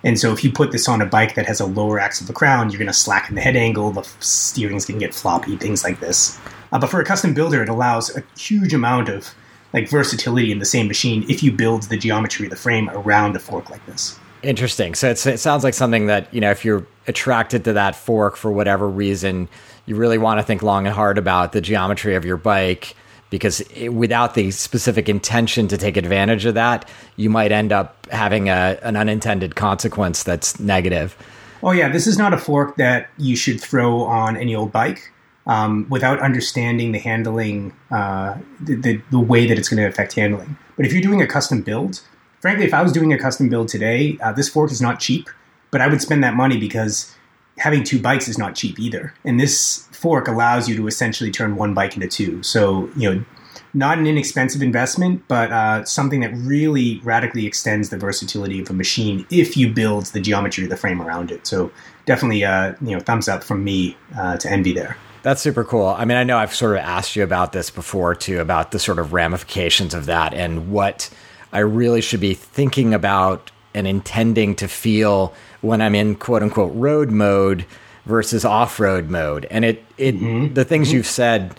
And 0.04 0.20
so 0.20 0.32
if 0.32 0.44
you 0.44 0.52
put 0.52 0.72
this 0.72 0.88
on 0.88 1.02
a 1.02 1.06
bike 1.06 1.36
that 1.36 1.46
has 1.46 1.60
a 1.60 1.66
lower 1.66 2.00
axle 2.00 2.26
to 2.28 2.34
crown, 2.34 2.70
you're 2.70 2.80
going 2.80 2.88
to 2.88 2.94
slacken 2.94 3.36
the 3.36 3.42
head 3.42 3.56
angle, 3.56 3.92
the 3.92 4.04
steering's 4.20 4.86
going 4.86 5.00
to 5.00 5.06
get 5.06 5.14
floppy, 5.14 5.58
things 5.58 5.84
like 5.84 6.00
this. 6.00 6.40
Uh, 6.72 6.80
but 6.80 6.90
for 6.90 7.02
a 7.02 7.06
custom 7.06 7.34
builder, 7.34 7.62
it 7.62 7.70
allows 7.70 8.16
a 8.16 8.24
huge 8.38 8.74
amount 8.74 9.10
of 9.10 9.34
like 9.74 9.90
versatility 9.90 10.52
in 10.52 10.60
the 10.60 10.66
same 10.66 10.88
machine 10.88 11.26
if 11.30 11.44
you 11.44 11.52
build 11.52 11.84
the 11.84 11.98
geometry 11.98 12.46
of 12.46 12.50
the 12.50 12.56
frame 12.56 12.90
around 12.92 13.36
a 13.36 13.40
fork 13.40 13.70
like 13.70 13.86
this. 13.86 14.18
Interesting. 14.42 14.96
So 14.96 15.10
it 15.10 15.18
sounds 15.18 15.64
like 15.66 15.74
something 15.74 16.06
that 16.06 16.34
you 16.34 16.40
know 16.40 16.50
if 16.50 16.64
you're 16.64 16.88
attracted 17.08 17.66
to 17.66 17.74
that 17.74 17.96
fork 17.96 18.38
for 18.38 18.52
whatever 18.52 18.88
reason, 18.88 19.50
you 19.86 19.96
really 19.96 20.18
want 20.18 20.40
to 20.40 20.44
think 20.44 20.64
long 20.64 20.88
and 20.88 20.96
hard 20.96 21.18
about 21.18 21.52
the 21.52 21.60
geometry 21.60 22.16
of 22.16 22.24
your 22.24 22.38
bike 22.38 22.96
because 23.30 23.62
it, 23.76 23.90
without 23.90 24.34
the 24.34 24.52
specific 24.52 25.08
intention 25.10 25.68
to 25.68 25.78
take 25.78 25.98
advantage 25.98 26.46
of 26.46 26.56
that, 26.56 26.88
you 27.16 27.30
might 27.30 27.52
end 27.52 27.72
up 27.72 28.08
having 28.12 28.50
a, 28.50 28.80
an 28.82 28.96
unintended 28.96 29.56
consequence 29.56 30.24
that's 30.24 30.60
negative. 30.60 31.16
Oh 31.62 31.72
yeah, 31.72 31.90
this 31.90 32.08
is 32.08 32.18
not 32.18 32.34
a 32.34 32.38
fork 32.38 32.78
that 32.78 33.10
you 33.18 33.36
should 33.36 33.60
throw 33.60 34.04
on 34.04 34.38
any 34.38 34.56
old 34.56 34.72
bike. 34.72 35.12
um, 35.50 35.88
without 35.90 36.20
understanding 36.20 36.92
the 36.92 37.00
handling, 37.00 37.74
uh, 37.90 38.38
the, 38.62 38.76
the, 38.76 39.02
the, 39.10 39.20
way 39.20 39.48
that 39.48 39.58
it's 39.58 39.68
going 39.68 39.82
to 39.82 39.88
affect 39.88 40.14
handling. 40.14 40.56
But 40.78 40.86
if 40.86 40.94
you're 40.94 41.02
doing 41.02 41.24
a 41.24 41.28
custom 41.28 41.64
build, 41.64 42.02
frankly, 42.40 42.66
if 42.66 42.74
I 42.74 42.84
was 42.84 42.92
doing 42.92 43.12
a 43.14 43.18
custom 43.18 43.50
build 43.50 43.68
today, 43.68 44.18
uh, 44.22 44.32
this 44.32 44.48
fork 44.48 44.72
is 44.72 44.80
not 44.80 45.00
cheap, 45.00 45.28
but 45.72 45.82
I 45.82 45.88
would 45.88 46.02
spend 46.02 46.24
that 46.24 46.36
money 46.36 46.60
because 46.60 47.16
having 47.60 47.84
two 47.84 48.02
bikes 48.02 48.28
is 48.28 48.38
not 48.38 48.56
cheap 48.56 48.80
either. 48.80 49.14
And 49.24 49.40
this 49.40 49.88
fork 49.92 50.28
allows 50.28 50.68
you 50.68 50.76
to 50.78 50.88
essentially 50.88 51.30
turn 51.30 51.56
one 51.56 51.74
bike 51.74 51.96
into 51.96 52.08
two. 52.08 52.42
So, 52.42 52.90
you 52.96 53.14
know, 53.14 53.26
not 53.74 54.00
an 54.00 54.08
inexpensive 54.08 54.62
investment, 54.62 55.24
but 55.28 55.52
uh, 55.52 55.86
something 55.86 56.22
that 56.22 56.34
really 56.34 57.00
radically 57.04 57.46
extends 57.46 57.90
the 57.90 57.98
versatility 57.98 58.60
of 58.60 58.70
a 58.70 58.74
machine 58.74 59.28
if 59.30 59.56
you 59.56 59.72
build 59.72 60.08
the 60.08 60.20
geometry 60.20 60.64
of 60.64 60.70
the 60.70 60.78
frame 60.78 61.02
around 61.02 61.32
it. 61.32 61.46
So 61.46 61.72
definitely, 62.06 62.44
uh, 62.44 62.74
you 62.82 62.92
know, 62.96 63.00
thumbs 63.00 63.28
up 63.28 63.44
from 63.44 63.64
me 63.64 63.96
uh, 64.18 64.38
to 64.38 64.50
ENVE 64.50 64.74
there. 64.74 64.98
That's 65.22 65.42
super 65.42 65.66
cool. 65.66 65.88
I 65.88 66.06
mean, 66.06 66.18
I 66.18 66.24
know 66.24 66.38
I've 66.38 66.56
sort 66.56 66.78
of 66.78 66.80
asked 66.80 67.16
you 67.16 67.24
about 67.24 67.52
this 67.52 67.70
before 67.70 68.16
too, 68.16 68.40
about 68.40 68.72
the 68.72 68.80
sort 68.80 69.00
of 69.00 69.12
ramifications 69.14 69.94
of 69.94 70.06
that 70.06 70.34
and 70.34 70.72
what 70.72 71.10
I 71.52 71.60
really 71.60 72.02
should 72.02 72.22
be 72.22 72.34
thinking 72.34 72.94
about 72.94 73.52
and 73.74 73.86
intending 73.86 74.56
to 74.56 74.68
feel 74.68 75.34
when 75.62 75.82
I'm 75.82 75.96
in 75.96 76.16
quote 76.16 76.44
unquote 76.44 76.74
road 76.76 77.12
mode 77.12 77.66
versus 78.06 78.44
off 78.46 78.80
road 78.80 79.10
mode. 79.10 79.46
And 79.52 79.66
it, 79.66 79.84
it 79.98 80.16
mm-hmm. 80.16 80.54
the 80.54 80.66
things 80.66 80.88
mm-hmm. 80.88 80.98
you've 80.98 81.08
said 81.08 81.56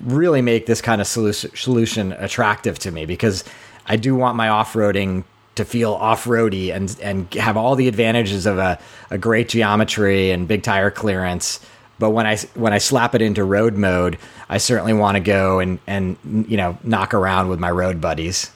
really 0.00 0.42
make 0.42 0.66
this 0.66 0.80
kind 0.80 1.00
of 1.00 1.06
solution 1.06 2.12
attractive 2.12 2.78
to 2.80 2.90
me 2.90 3.06
because 3.06 3.44
I 3.86 3.96
do 3.96 4.14
want 4.14 4.36
my 4.36 4.48
off 4.48 4.72
roading 4.74 5.24
to 5.54 5.64
feel 5.64 5.92
off 5.92 6.26
roady 6.26 6.72
and 6.72 6.96
and 7.00 7.32
have 7.34 7.56
all 7.56 7.76
the 7.76 7.86
advantages 7.86 8.46
of 8.46 8.58
a, 8.58 8.78
a 9.10 9.18
great 9.18 9.48
geometry 9.48 10.30
and 10.30 10.48
big 10.48 10.62
tire 10.62 10.90
clearance. 10.90 11.60
But 11.98 12.10
when 12.10 12.26
I 12.26 12.36
when 12.54 12.72
I 12.72 12.78
slap 12.78 13.14
it 13.14 13.22
into 13.22 13.44
road 13.44 13.74
mode, 13.74 14.18
I 14.48 14.58
certainly 14.58 14.94
want 14.94 15.16
to 15.16 15.20
go 15.20 15.60
and 15.60 15.78
and 15.86 16.16
you 16.48 16.56
know 16.56 16.76
knock 16.82 17.14
around 17.14 17.48
with 17.48 17.60
my 17.60 17.70
road 17.70 18.00
buddies. 18.00 18.50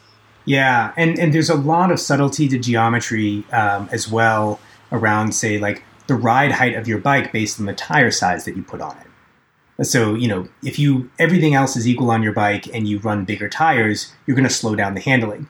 Yeah, 0.44 0.92
and 0.97 1.18
and 1.18 1.32
there's 1.32 1.50
a 1.50 1.54
lot 1.54 1.92
of 1.92 2.00
subtlety 2.00 2.49
to 2.49 2.58
geometry 2.58 3.44
um, 3.52 3.88
as 3.92 4.11
well 4.11 4.58
around 4.90 5.33
say 5.33 5.59
like 5.59 5.83
the 6.07 6.14
ride 6.14 6.52
height 6.52 6.75
of 6.75 6.88
your 6.88 6.99
bike 6.99 7.33
based 7.33 7.61
on 7.61 7.66
the 7.66 7.75
tire 7.75 8.11
size 8.11 8.45
that 8.45 8.57
you 8.57 8.62
put 8.62 8.80
on 8.80 8.97
it. 8.99 9.87
So, 9.87 10.14
you 10.14 10.26
know, 10.26 10.49
if 10.64 10.78
you 10.78 11.11
everything 11.18 11.54
else 11.54 11.76
is 11.76 11.87
equal 11.87 12.11
on 12.11 12.23
your 12.23 12.33
bike 12.33 12.66
and 12.75 12.88
you 12.88 12.99
run 12.99 13.25
bigger 13.25 13.49
tires, 13.49 14.12
you're 14.26 14.37
going 14.37 14.49
to 14.49 14.54
slow 14.54 14.75
down 14.75 14.95
the 14.95 15.00
handling. 15.00 15.49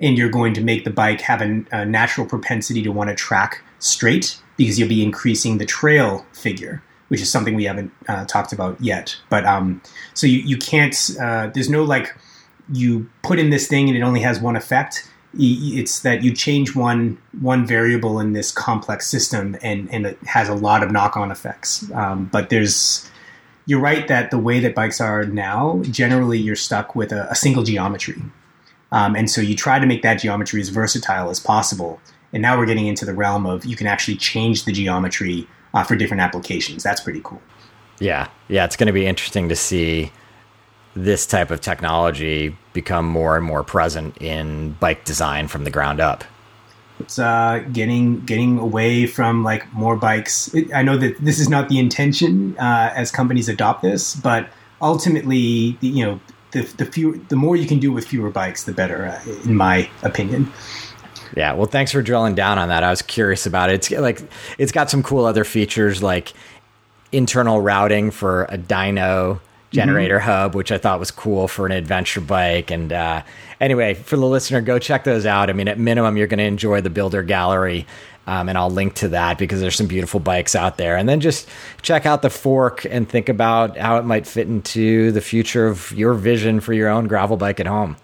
And 0.00 0.16
you're 0.16 0.30
going 0.30 0.54
to 0.54 0.60
make 0.60 0.84
the 0.84 0.90
bike 0.90 1.20
have 1.22 1.42
a, 1.42 1.64
a 1.72 1.84
natural 1.84 2.24
propensity 2.24 2.84
to 2.84 2.92
want 2.92 3.10
to 3.10 3.16
track 3.16 3.62
straight 3.80 4.40
because 4.56 4.78
you'll 4.78 4.88
be 4.88 5.02
increasing 5.02 5.58
the 5.58 5.66
trail 5.66 6.24
figure, 6.32 6.84
which 7.08 7.20
is 7.20 7.32
something 7.32 7.56
we 7.56 7.64
haven't 7.64 7.90
uh, 8.06 8.24
talked 8.26 8.52
about 8.52 8.80
yet. 8.80 9.16
But 9.28 9.44
um, 9.44 9.82
so 10.14 10.28
you, 10.28 10.38
you 10.38 10.56
can't, 10.56 10.94
uh, 11.20 11.50
there's 11.52 11.68
no 11.68 11.82
like, 11.82 12.16
you 12.72 13.10
put 13.22 13.40
in 13.40 13.50
this 13.50 13.66
thing 13.66 13.88
and 13.88 13.96
it 13.96 14.02
only 14.02 14.20
has 14.20 14.38
one 14.38 14.54
effect. 14.54 15.10
It's 15.34 16.00
that 16.00 16.22
you 16.22 16.32
change 16.32 16.74
one 16.74 17.18
one 17.40 17.66
variable 17.66 18.18
in 18.18 18.32
this 18.32 18.50
complex 18.50 19.06
system 19.06 19.56
and, 19.62 19.92
and 19.92 20.06
it 20.06 20.18
has 20.24 20.48
a 20.48 20.54
lot 20.54 20.82
of 20.82 20.90
knock 20.90 21.16
on 21.16 21.30
effects. 21.30 21.90
Um, 21.92 22.26
but 22.32 22.48
there's 22.48 23.08
you're 23.66 23.80
right 23.80 24.08
that 24.08 24.30
the 24.30 24.38
way 24.38 24.60
that 24.60 24.74
bikes 24.74 25.00
are 25.00 25.24
now, 25.24 25.82
generally 25.90 26.38
you're 26.38 26.56
stuck 26.56 26.96
with 26.96 27.12
a, 27.12 27.30
a 27.30 27.34
single 27.34 27.62
geometry. 27.62 28.16
Um, 28.90 29.14
and 29.14 29.30
so 29.30 29.42
you 29.42 29.54
try 29.54 29.78
to 29.78 29.86
make 29.86 30.00
that 30.02 30.14
geometry 30.14 30.62
as 30.62 30.70
versatile 30.70 31.28
as 31.28 31.38
possible. 31.38 32.00
And 32.32 32.40
now 32.40 32.58
we're 32.58 32.64
getting 32.64 32.86
into 32.86 33.04
the 33.04 33.14
realm 33.14 33.44
of 33.44 33.66
you 33.66 33.76
can 33.76 33.86
actually 33.86 34.16
change 34.16 34.64
the 34.64 34.72
geometry 34.72 35.46
uh, 35.74 35.84
for 35.84 35.96
different 35.96 36.22
applications. 36.22 36.82
That's 36.82 37.02
pretty 37.02 37.20
cool. 37.22 37.42
Yeah. 38.00 38.28
Yeah. 38.48 38.64
It's 38.64 38.76
going 38.76 38.86
to 38.86 38.92
be 38.92 39.06
interesting 39.06 39.50
to 39.50 39.56
see 39.56 40.10
this 41.04 41.26
type 41.26 41.50
of 41.50 41.60
technology 41.60 42.56
become 42.72 43.06
more 43.06 43.36
and 43.36 43.44
more 43.44 43.62
present 43.62 44.16
in 44.18 44.72
bike 44.80 45.04
design 45.04 45.48
from 45.48 45.64
the 45.64 45.70
ground 45.70 46.00
up 46.00 46.24
it's 47.00 47.18
uh, 47.18 47.64
getting 47.72 48.20
getting 48.24 48.58
away 48.58 49.06
from 49.06 49.44
like 49.44 49.72
more 49.72 49.96
bikes. 49.96 50.52
It, 50.54 50.72
I 50.74 50.82
know 50.82 50.96
that 50.96 51.16
this 51.20 51.38
is 51.38 51.48
not 51.48 51.68
the 51.68 51.78
intention 51.78 52.56
uh, 52.58 52.92
as 52.94 53.10
companies 53.10 53.48
adopt 53.48 53.82
this, 53.82 54.16
but 54.16 54.48
ultimately, 54.80 55.76
the, 55.80 55.88
you 55.88 56.04
know, 56.04 56.20
the 56.52 56.62
the 56.76 56.84
fewer, 56.84 57.18
the 57.28 57.36
more 57.36 57.56
you 57.56 57.66
can 57.66 57.78
do 57.78 57.92
with 57.92 58.06
fewer 58.06 58.30
bikes, 58.30 58.64
the 58.64 58.72
better, 58.72 59.06
uh, 59.06 59.32
in 59.44 59.54
my 59.54 59.88
opinion. 60.02 60.52
Yeah, 61.36 61.52
well, 61.52 61.66
thanks 61.66 61.92
for 61.92 62.02
drilling 62.02 62.34
down 62.34 62.58
on 62.58 62.68
that. 62.68 62.82
I 62.82 62.90
was 62.90 63.02
curious 63.02 63.46
about 63.46 63.70
it. 63.70 63.74
It's 63.74 63.90
like 63.90 64.20
it's 64.56 64.72
got 64.72 64.90
some 64.90 65.02
cool 65.02 65.24
other 65.24 65.44
features 65.44 66.02
like 66.02 66.32
internal 67.12 67.60
routing 67.60 68.10
for 68.10 68.44
a 68.44 68.58
dyno 68.58 69.40
generator 69.70 70.18
mm-hmm. 70.18 70.28
hub, 70.28 70.54
which 70.54 70.72
I 70.72 70.78
thought 70.78 70.98
was 70.98 71.10
cool 71.10 71.48
for 71.48 71.66
an 71.66 71.72
adventure 71.72 72.20
bike. 72.20 72.70
And 72.70 72.92
uh, 72.92 73.22
anyway, 73.60 73.94
for 73.94 74.16
the 74.16 74.26
listener, 74.26 74.60
go 74.60 74.78
check 74.78 75.04
those 75.04 75.26
out. 75.26 75.50
I 75.50 75.52
mean, 75.52 75.68
at 75.68 75.78
minimum, 75.78 76.16
you're 76.16 76.26
going 76.26 76.38
to 76.38 76.44
enjoy 76.44 76.80
the 76.80 76.90
builder 76.90 77.22
gallery. 77.22 77.86
Um, 78.26 78.50
and 78.50 78.58
I'll 78.58 78.68
link 78.68 78.94
to 78.96 79.08
that 79.08 79.38
because 79.38 79.60
there's 79.60 79.76
some 79.76 79.86
beautiful 79.86 80.20
bikes 80.20 80.54
out 80.54 80.76
there. 80.76 80.98
And 80.98 81.08
then 81.08 81.20
just 81.20 81.48
check 81.80 82.04
out 82.04 82.20
the 82.20 82.28
fork 82.28 82.84
and 82.84 83.08
think 83.08 83.30
about 83.30 83.78
how 83.78 83.96
it 83.96 84.04
might 84.04 84.26
fit 84.26 84.46
into 84.46 85.12
the 85.12 85.22
future 85.22 85.66
of 85.66 85.92
your 85.92 86.12
vision 86.12 86.60
for 86.60 86.74
your 86.74 86.88
own 86.90 87.06
gravel 87.08 87.38
bike 87.38 87.58
at 87.58 87.66
home. 87.66 87.96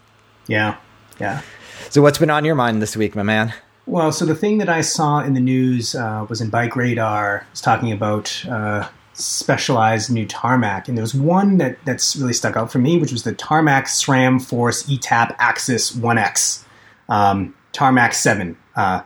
Yeah, 0.47 0.77
yeah. 1.21 1.43
So, 1.91 2.01
what's 2.01 2.17
been 2.17 2.31
on 2.31 2.47
your 2.47 2.55
mind 2.55 2.81
this 2.81 2.97
week, 2.97 3.15
my 3.15 3.23
man? 3.23 3.53
Well, 3.87 4.13
so 4.13 4.25
the 4.25 4.35
thing 4.35 4.59
that 4.59 4.71
I 4.71 4.81
saw 4.81 5.21
in 5.21 5.35
the 5.35 5.41
news 5.41 5.95
uh, 5.95 6.25
was 6.29 6.41
in 6.41 6.49
Bike 6.49 6.75
Radar. 6.75 7.47
was 7.51 7.61
talking 7.61 7.93
about 7.93 8.45
uh, 8.49 8.89
specialized 9.15 10.11
new 10.11 10.27
tarmac. 10.27 10.89
And 10.89 10.97
there 10.97 11.03
was 11.03 11.15
one 11.15 11.59
that, 11.59 11.79
that's 11.85 12.17
really 12.17 12.33
stuck 12.33 12.57
out 12.57 12.71
for 12.71 12.79
me, 12.79 12.99
which 12.99 13.13
was 13.13 13.23
the 13.23 13.35
Tarmac 13.35 13.87
SRAM 13.87 14.41
Force 14.41 14.85
ETAP 14.85 15.37
AXS 15.39 15.97
1X. 15.97 16.65
Um, 17.09 17.55
tarmac 17.73 18.15
7. 18.15 18.57
Uh, 18.77 19.03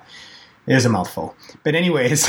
a 0.69 0.89
mouthful. 0.89 1.35
But 1.65 1.75
anyways, 1.75 2.29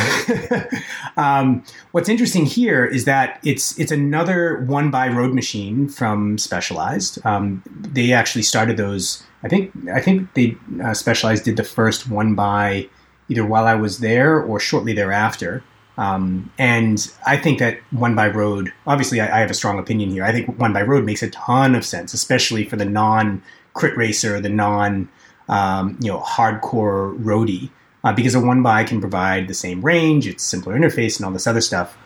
um, 1.18 1.64
what's 1.92 2.10
interesting 2.10 2.46
here 2.46 2.86
is 2.86 3.06
that 3.06 3.40
it's 3.44 3.78
it's 3.78 3.92
another 3.92 4.64
one 4.66 4.92
by 4.92 5.10
road 5.10 5.34
machine 5.34 5.90
from 5.90 6.38
Specialized. 6.38 7.20
Um, 7.26 7.64
they 7.82 8.14
actually 8.14 8.44
started 8.44 8.78
those. 8.78 9.24
I 9.44 9.50
think 9.50 9.74
I 9.94 10.00
think 10.02 10.34
they 10.36 10.56
uh, 10.82 10.94
Specialized 10.94 11.44
did 11.44 11.58
the 11.58 11.64
first 11.64 12.10
one 12.10 12.34
by 12.36 12.88
either 13.28 13.46
while 13.46 13.66
I 13.66 13.76
was 13.76 14.00
there 14.00 14.42
or 14.42 14.60
shortly 14.60 14.94
thereafter. 14.94 15.64
Um, 16.00 16.50
and 16.58 17.12
I 17.28 17.36
think 17.36 17.60
that 17.60 17.80
one 17.92 18.16
by 18.16 18.30
road, 18.30 18.72
obviously, 18.88 19.20
I, 19.20 19.36
I, 19.36 19.40
have 19.42 19.52
a 19.52 19.54
strong 19.54 19.80
opinion 19.80 20.12
here. 20.12 20.24
I 20.24 20.32
think 20.32 20.58
one 20.58 20.72
by 20.72 20.82
road 20.82 21.04
makes 21.04 21.22
a 21.22 21.30
ton 21.30 21.76
of 21.76 21.86
sense, 21.86 22.14
especially 22.14 22.64
for 22.64 22.78
the 22.78 22.86
non 22.86 23.44
crit 23.74 23.98
racer, 23.98 24.40
the 24.40 24.48
non 24.48 25.10
um, 25.50 26.00
you 26.00 26.10
know 26.10 26.22
hardcore 26.22 27.22
roadie, 27.22 27.70
uh, 28.06 28.14
because 28.14 28.34
a 28.34 28.40
one 28.40 28.64
by 28.64 28.86
can 28.86 29.02
provide 29.02 29.50
the 29.50 29.54
same 29.54 29.82
range, 29.82 30.26
it's 30.26 30.42
simpler 30.42 30.74
interface, 30.74 31.18
and 31.18 31.26
all 31.26 31.34
this 31.34 31.48
other 31.48 31.60
stuff. 31.60 31.98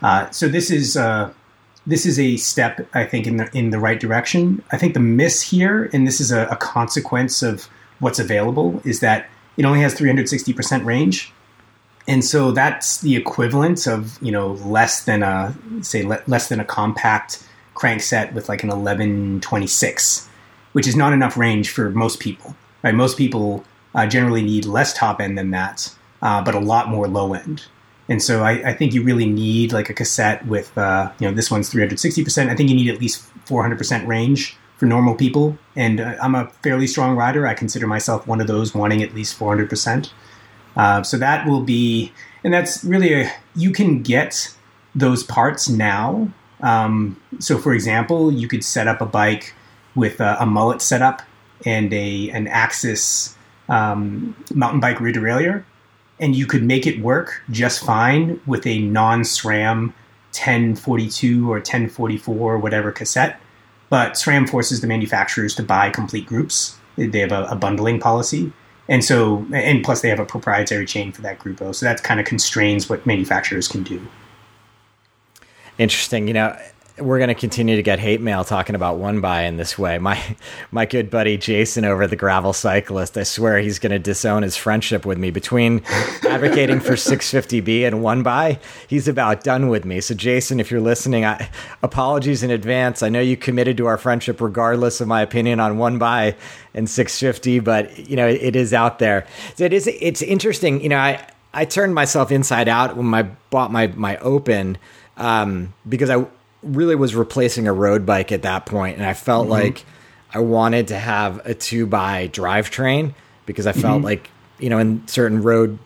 Uh, 0.00 0.30
so 0.30 0.48
this 0.48 0.70
is 0.70 0.96
uh, 0.96 1.30
this 1.86 2.06
is 2.06 2.18
a 2.18 2.38
step, 2.38 2.88
I 2.94 3.04
think, 3.04 3.26
in 3.26 3.36
the 3.36 3.50
in 3.54 3.68
the 3.68 3.78
right 3.78 4.00
direction. 4.00 4.64
I 4.72 4.78
think 4.78 4.94
the 4.94 5.00
miss 5.00 5.42
here, 5.42 5.90
and 5.92 6.06
this 6.06 6.18
is 6.18 6.32
a, 6.32 6.46
a 6.46 6.56
consequence 6.56 7.42
of 7.42 7.68
what's 7.98 8.18
available, 8.18 8.80
is 8.86 9.00
that 9.00 9.28
it 9.58 9.66
only 9.66 9.80
has 9.80 9.92
360 9.92 10.54
percent 10.54 10.86
range 10.86 11.30
and 12.06 12.24
so 12.24 12.50
that's 12.50 13.00
the 13.00 13.16
equivalent 13.16 13.86
of 13.86 14.22
you 14.22 14.30
know 14.30 14.52
less 14.52 15.04
than 15.04 15.22
a 15.22 15.54
say 15.82 16.02
le- 16.02 16.22
less 16.26 16.48
than 16.48 16.60
a 16.60 16.64
compact 16.64 17.46
crankset 17.74 18.32
with 18.32 18.48
like 18.48 18.62
an 18.62 18.68
1126 18.68 20.28
which 20.72 20.86
is 20.86 20.96
not 20.96 21.12
enough 21.12 21.36
range 21.36 21.70
for 21.70 21.90
most 21.90 22.20
people 22.20 22.54
right? 22.82 22.94
Most 22.94 23.16
people 23.16 23.64
uh, 23.94 24.06
generally 24.06 24.42
need 24.42 24.66
less 24.66 24.92
top 24.92 25.20
end 25.20 25.38
than 25.38 25.50
that 25.50 25.94
uh, 26.22 26.42
but 26.42 26.54
a 26.54 26.60
lot 26.60 26.88
more 26.88 27.06
low 27.06 27.34
end. 27.34 27.66
And 28.08 28.22
so 28.22 28.42
I, 28.42 28.70
I, 28.70 28.74
think 28.74 28.92
you 28.92 29.02
really 29.02 29.26
need 29.26 29.72
like 29.72 29.88
a 29.88 29.94
cassette 29.94 30.46
with 30.46 30.76
uh, 30.76 31.10
you 31.18 31.26
know 31.26 31.34
this 31.34 31.50
one's 31.50 31.70
360% 31.70 32.50
i 32.50 32.54
think 32.54 32.68
you 32.68 32.76
need 32.76 32.88
at 32.88 33.00
least 33.00 33.24
400% 33.46 34.06
range 34.06 34.56
for 34.76 34.86
normal 34.86 35.14
people. 35.14 35.56
And 35.74 36.00
uh, 36.00 36.16
i'm 36.22 36.34
a 36.34 36.48
fairly 36.62 36.86
strong 36.86 37.16
rider. 37.16 37.46
I 37.46 37.54
consider 37.54 37.86
myself 37.86 38.26
one 38.26 38.40
of 38.40 38.46
those 38.46 38.74
wanting 38.74 39.02
at 39.02 39.14
least 39.14 39.38
400% 39.38 40.10
uh, 40.76 41.02
so 41.02 41.16
that 41.18 41.46
will 41.46 41.62
be, 41.62 42.12
and 42.42 42.52
that's 42.52 42.84
really 42.84 43.12
a, 43.12 43.32
you 43.54 43.72
can 43.72 44.02
get 44.02 44.54
those 44.94 45.22
parts 45.22 45.68
now. 45.68 46.28
Um, 46.60 47.20
so, 47.38 47.58
for 47.58 47.74
example, 47.74 48.32
you 48.32 48.48
could 48.48 48.64
set 48.64 48.88
up 48.88 49.00
a 49.00 49.06
bike 49.06 49.54
with 49.94 50.20
a, 50.20 50.36
a 50.40 50.46
mullet 50.46 50.80
setup 50.80 51.22
and 51.64 51.92
a 51.92 52.30
an 52.30 52.46
AXS 52.46 53.34
um, 53.68 54.36
mountain 54.52 54.80
bike 54.80 55.00
rear 55.00 55.12
derailleur, 55.12 55.64
and 56.18 56.34
you 56.34 56.46
could 56.46 56.62
make 56.62 56.86
it 56.86 57.00
work 57.00 57.42
just 57.50 57.84
fine 57.84 58.40
with 58.46 58.66
a 58.66 58.80
non 58.80 59.22
SRAM 59.22 59.92
1042 60.32 61.48
or 61.48 61.56
1044 61.56 62.54
or 62.54 62.58
whatever 62.58 62.90
cassette. 62.90 63.40
But 63.90 64.12
SRAM 64.12 64.48
forces 64.48 64.80
the 64.80 64.86
manufacturers 64.86 65.54
to 65.56 65.62
buy 65.62 65.90
complete 65.90 66.26
groups. 66.26 66.76
They 66.96 67.20
have 67.20 67.32
a, 67.32 67.44
a 67.44 67.56
bundling 67.56 68.00
policy. 68.00 68.52
And 68.88 69.02
so, 69.04 69.46
and 69.52 69.82
plus 69.82 70.02
they 70.02 70.10
have 70.10 70.20
a 70.20 70.26
proprietary 70.26 70.86
chain 70.86 71.12
for 71.12 71.22
that 71.22 71.38
grupo. 71.38 71.74
So 71.74 71.86
that 71.86 72.02
kind 72.02 72.20
of 72.20 72.26
constrains 72.26 72.88
what 72.88 73.06
manufacturers 73.06 73.66
can 73.66 73.82
do. 73.82 74.06
interesting. 75.78 76.28
You 76.28 76.34
know, 76.34 76.58
we're 76.98 77.18
going 77.18 77.28
to 77.28 77.34
continue 77.34 77.74
to 77.74 77.82
get 77.82 77.98
hate 77.98 78.20
mail 78.20 78.44
talking 78.44 78.76
about 78.76 78.98
one 78.98 79.20
by 79.20 79.42
in 79.42 79.56
this 79.56 79.76
way. 79.76 79.98
My 79.98 80.22
my 80.70 80.86
good 80.86 81.10
buddy 81.10 81.36
Jason 81.36 81.84
over 81.84 82.06
the 82.06 82.14
gravel 82.14 82.52
cyclist, 82.52 83.18
I 83.18 83.24
swear 83.24 83.58
he's 83.58 83.80
going 83.80 83.90
to 83.90 83.98
disown 83.98 84.44
his 84.44 84.56
friendship 84.56 85.04
with 85.04 85.18
me 85.18 85.30
between 85.30 85.82
advocating 86.22 86.78
for 86.78 86.92
650B 86.92 87.84
and 87.84 88.02
one 88.02 88.22
by. 88.22 88.60
He's 88.86 89.08
about 89.08 89.42
done 89.42 89.68
with 89.68 89.84
me. 89.84 90.00
So 90.00 90.14
Jason, 90.14 90.60
if 90.60 90.70
you're 90.70 90.80
listening, 90.80 91.24
I, 91.24 91.50
apologies 91.82 92.44
in 92.44 92.50
advance. 92.50 93.02
I 93.02 93.08
know 93.08 93.20
you 93.20 93.36
committed 93.36 93.76
to 93.78 93.86
our 93.86 93.98
friendship 93.98 94.40
regardless 94.40 95.00
of 95.00 95.08
my 95.08 95.20
opinion 95.20 95.58
on 95.58 95.78
one 95.78 95.98
by 95.98 96.36
and 96.74 96.88
650, 96.88 97.58
but 97.58 98.08
you 98.08 98.14
know 98.14 98.28
it, 98.28 98.54
is 98.54 98.72
out 98.72 99.00
there. 99.00 99.26
So 99.56 99.64
it 99.64 99.72
is. 99.72 99.88
It's 99.88 100.22
interesting. 100.22 100.80
You 100.80 100.90
know, 100.90 100.98
I 100.98 101.26
I 101.52 101.64
turned 101.64 101.94
myself 101.96 102.30
inside 102.30 102.68
out 102.68 102.96
when 102.96 103.12
I 103.12 103.22
bought 103.50 103.72
my 103.72 103.88
my 103.88 104.16
Open 104.18 104.78
um, 105.16 105.74
because 105.88 106.08
I 106.08 106.24
really 106.64 106.94
was 106.94 107.14
replacing 107.14 107.66
a 107.66 107.72
road 107.72 108.06
bike 108.06 108.32
at 108.32 108.42
that 108.42 108.66
point, 108.66 108.96
and 108.96 109.06
I 109.06 109.14
felt 109.14 109.44
mm-hmm. 109.44 109.52
like 109.52 109.84
I 110.32 110.40
wanted 110.40 110.88
to 110.88 110.98
have 110.98 111.44
a 111.46 111.54
two 111.54 111.86
by 111.86 112.28
drivetrain 112.28 113.14
because 113.46 113.66
I 113.66 113.72
felt 113.72 113.98
mm-hmm. 113.98 114.04
like 114.04 114.30
you 114.58 114.70
know 114.70 114.78
in 114.78 115.06
certain 115.06 115.42
road 115.42 115.78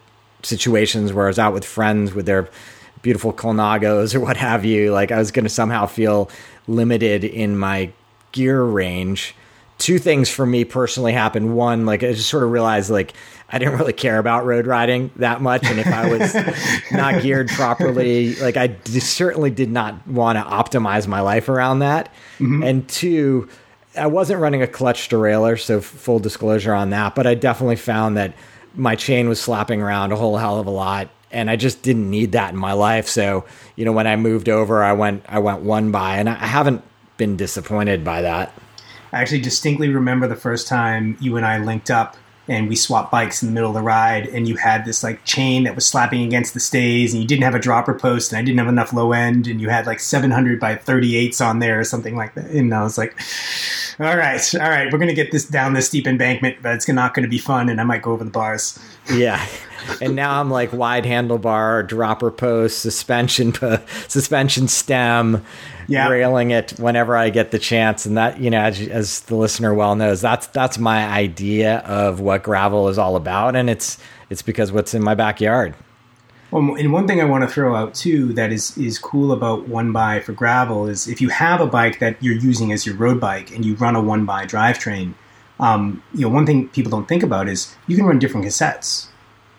situations 0.43 1.13
where 1.13 1.27
I 1.27 1.29
was 1.29 1.39
out 1.39 1.53
with 1.53 1.65
friends 1.65 2.15
with 2.15 2.27
their 2.27 2.49
beautiful 3.03 3.33
Colnagos 3.33 4.15
or 4.15 4.21
what 4.21 4.37
have 4.37 4.65
you, 4.65 4.93
like 4.93 5.13
I 5.13 5.19
was 5.19 5.31
going 5.31 5.45
to 5.45 5.51
somehow 5.51 5.87
feel 5.87 6.31
limited 6.67 7.25
in 7.25 7.57
my 7.57 7.91
gear 8.33 8.63
range. 8.63 9.35
Two 9.79 9.99
things 9.99 10.29
for 10.29 10.45
me 10.45 10.65
personally 10.65 11.13
happened. 11.13 11.55
One, 11.57 11.87
like 11.87 12.03
I 12.03 12.13
just 12.13 12.29
sort 12.29 12.43
of 12.43 12.51
realized 12.51 12.91
like 12.91 13.15
I 13.51 13.59
didn't 13.59 13.79
really 13.79 13.95
care 13.95 14.19
about 14.19 14.45
road 14.45 14.67
riding 14.67 15.11
that 15.17 15.41
much. 15.41 15.65
And 15.65 15.81
if 15.81 15.87
I 15.87 16.09
was 16.09 16.35
not 16.93 17.23
geared 17.23 17.49
properly, 17.49 18.35
like 18.37 18.59
I 18.59 18.67
d- 18.67 19.01
certainly 19.01 19.51
did 19.51 19.71
not 19.71 20.07
want 20.07 20.37
to 20.37 20.45
optimize 20.45 21.07
my 21.07 21.21
life 21.21 21.49
around 21.49 21.79
that. 21.79 22.13
Mm-hmm. 22.39 22.63
And 22.63 22.89
two, 22.89 23.49
I 23.97 24.07
wasn't 24.07 24.41
running 24.41 24.63
a 24.63 24.67
clutch 24.67 25.09
derailleur, 25.09 25.59
so 25.59 25.81
full 25.81 26.19
disclosure 26.19 26.75
on 26.75 26.91
that. 26.91 27.15
But 27.15 27.27
I 27.27 27.35
definitely 27.35 27.77
found 27.77 28.19
that 28.19 28.35
my 28.75 28.97
chain 28.97 29.29
was 29.29 29.41
slapping 29.41 29.81
around 29.81 30.13
a 30.13 30.17
whole 30.17 30.37
hell 30.37 30.61
of 30.61 30.67
a 30.67 30.71
lot, 30.71 31.09
and 31.31 31.51
I 31.51 31.57
just 31.57 31.83
didn't 31.83 32.11
need 32.11 32.33
that 32.33 32.53
in 32.53 32.59
my 32.59 32.73
life. 32.73 33.09
So 33.09 33.47
you 33.77 33.87
know, 33.87 33.93
when 33.93 34.07
I 34.07 34.17
moved 34.17 34.51
over, 34.51 34.83
I 34.83 34.93
went 34.93 35.25
I 35.27 35.39
went 35.39 35.63
one 35.63 35.91
by, 35.91 36.19
and 36.19 36.29
I 36.29 36.35
haven't 36.35 36.83
been 37.17 37.37
disappointed 37.37 38.05
by 38.05 38.23
that. 38.23 38.53
I 39.11 39.23
actually 39.23 39.41
distinctly 39.41 39.89
remember 39.89 40.29
the 40.29 40.37
first 40.37 40.69
time 40.69 41.17
you 41.19 41.37
and 41.37 41.47
I 41.47 41.59
linked 41.59 41.91
up 41.91 42.17
and 42.49 42.69
we 42.69 42.75
swapped 42.75 43.11
bikes 43.11 43.43
in 43.43 43.49
the 43.49 43.53
middle 43.53 43.71
of 43.71 43.75
the 43.75 43.83
ride 43.83 44.27
and 44.29 44.49
you 44.49 44.57
had 44.57 44.85
this 44.85 45.05
like 45.05 45.25
chain 45.25 45.65
that 45.65 45.75
was 45.75 45.87
slapping 45.87 46.23
against 46.23 46.55
the 46.55 46.61
stays 46.61 47.13
and 47.13 47.23
you 47.23 47.29
didn't 47.29 47.45
have 47.45 47.55
a 47.55 47.59
dropper 47.59 47.95
post 47.95 48.33
and 48.33 48.39
I 48.39 48.43
didn't 48.43 48.59
have 48.59 48.69
enough 48.69 48.93
low 48.93 49.13
end 49.13 49.47
and 49.47 49.61
you 49.61 49.69
had 49.69 49.87
like 49.87 50.01
700 50.01 50.59
by 50.59 50.77
38s 50.77 51.45
on 51.45 51.59
there 51.59 51.79
or 51.79 51.85
something 51.85 52.17
like 52.17 52.35
that. 52.35 52.47
And 52.47 52.75
I 52.75 52.83
was 52.83 52.99
like 52.99 53.19
all 54.01 54.17
right 54.17 54.55
all 54.55 54.71
right 54.71 54.93
we're 54.93 54.99
gonna 54.99 55.15
get 55.15 55.31
this 55.31 55.47
down 55.47 55.75
this 55.75 55.87
steep 55.87 56.07
embankment 56.07 56.57
but 56.63 56.75
it's 56.75 56.89
not 56.89 57.15
gonna 57.15 57.29
be 57.29 57.39
fun 57.39 57.69
and 57.69 57.81
I 57.81 57.85
might 57.85 58.03
go 58.03 58.13
over 58.13 58.25
the 58.25 58.31
bars. 58.31 58.79
Yeah 59.13 59.45
and 60.01 60.15
now 60.15 60.41
I'm 60.41 60.51
like 60.51 60.73
wide 60.73 61.05
handlebar 61.05 61.87
dropper 61.87 62.31
post 62.31 62.81
suspension 62.81 63.55
suspension 64.09 64.69
stem 64.69 65.45
yeah. 65.89 66.09
railing 66.09 66.51
it 66.51 66.73
whenever 66.79 67.17
I 67.17 67.31
get 67.31 67.51
the 67.51 67.59
chance. 67.59 68.07
And 68.07 68.17
that, 68.17 68.41
you 68.41 68.51
know, 68.51 68.61
as, 68.61 68.81
as, 68.81 69.21
the 69.23 69.35
listener 69.35 69.75
well 69.75 69.97
knows, 69.97 70.21
that's 70.21 70.47
that's 70.49 70.79
my 70.79 71.07
idea 71.07 71.79
of 71.79 72.21
what 72.21 72.43
gravel 72.43 72.89
is 72.89 72.99
all 72.99 73.17
about, 73.17 73.57
and 73.57 73.69
it's 73.69 73.99
it's 74.31 74.43
because 74.43 74.71
what's 74.71 74.95
in 74.95 75.03
my 75.03 75.15
backyard. 75.15 75.75
Well, 76.51 76.77
and 76.77 76.93
one 76.93 77.07
thing 77.07 77.21
I 77.21 77.25
want 77.25 77.45
to 77.45 77.49
throw 77.49 77.75
out 77.75 77.95
too 77.95 78.33
that 78.35 78.53
is 78.53 78.77
is 78.79 78.99
cool 78.99 79.33
about 79.33 79.69
one 79.69 79.93
by 79.93 80.21
for 80.21 80.33
gravel 80.33 80.87
is 80.87 81.09
if 81.09 81.21
you 81.21 81.29
have 81.31 81.61
a 81.61 81.67
bike 81.67 81.99
that 81.99 82.23
you're 82.23 82.37
using 82.37 82.73
as 82.73 82.87
your 82.87 82.95
road 82.95 83.21
bike 83.21 83.51
and 83.51 83.65
you 83.65 83.75
run 83.75 83.97
a 83.97 84.03
one 84.03 84.25
by 84.25 84.47
drivetrain, 84.47 85.15
um, 85.61 86.03
you 86.15 86.23
know, 86.23 86.29
one 86.29 86.47
thing 86.47 86.69
people 86.69 86.91
don't 86.91 87.09
think 87.09 87.23
about 87.23 87.49
is 87.49 87.75
you 87.87 87.97
can 87.97 88.07
run 88.07 88.19
different 88.19 88.47
cassettes, 88.47 89.09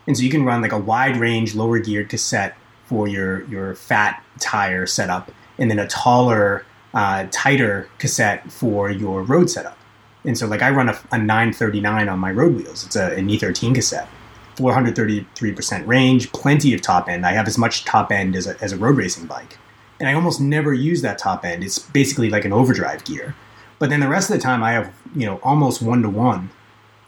and 0.10 0.17
so 0.17 0.24
you 0.24 0.32
can 0.32 0.43
run 0.43 0.60
like 0.60 0.72
a 0.72 0.78
wide 0.78 1.17
range 1.17 1.54
lower 1.54 1.78
geared 1.78 2.10
cassette 2.10 2.58
for 2.86 3.08
your 3.08 3.45
your 3.45 3.76
fat 3.76 4.24
tire 4.39 4.88
setup 4.88 5.32
and 5.60 5.69
then 5.69 5.78
a 5.78 5.88
taller, 5.88 6.65
uh, 6.95 7.28
tighter 7.30 7.88
cassette 8.00 8.52
for 8.52 8.89
your 8.89 9.22
road 9.22 9.52
setup. 9.52 9.78
And 10.26 10.36
so, 10.36 10.48
like, 10.48 10.63
I 10.63 10.72
run 10.72 10.89
a, 10.89 11.00
a 11.12 11.17
939 11.19 12.10
on 12.10 12.17
my 12.17 12.32
road 12.32 12.56
wheels. 12.56 12.86
It's 12.86 12.95
a, 12.95 13.13
an 13.15 13.28
E13 13.28 13.76
cassette, 13.76 14.08
433% 14.56 15.86
range, 15.86 16.32
plenty 16.32 16.74
of 16.74 16.82
top 16.82 17.08
end. 17.08 17.26
I 17.26 17.34
have 17.34 17.48
as 17.48 17.58
much 17.58 17.86
top 17.86 18.12
end 18.12 18.36
as 18.36 18.48
a, 18.48 18.60
as 18.62 18.72
a 18.72 18.78
road 18.78 18.98
racing 18.98 19.28
bike. 19.28 19.58
And 20.00 20.10
I 20.10 20.13
almost 20.13 20.41
never 20.41 20.74
use 20.74 21.02
that 21.04 21.19
top 21.19 21.45
end. 21.45 21.63
It's 21.63 21.78
basically 21.78 22.30
like 22.30 22.45
an 22.45 22.54
overdrive 22.54 23.04
gear. 23.04 23.36
But 23.78 23.89
then 23.89 24.00
the 24.00 24.08
rest 24.08 24.30
of 24.30 24.36
the 24.36 24.41
time, 24.41 24.63
I 24.63 24.72
have, 24.72 24.93
you 25.15 25.26
know, 25.26 25.39
almost 25.43 25.82
one 25.82 26.02
to 26.02 26.10
one 26.10 26.50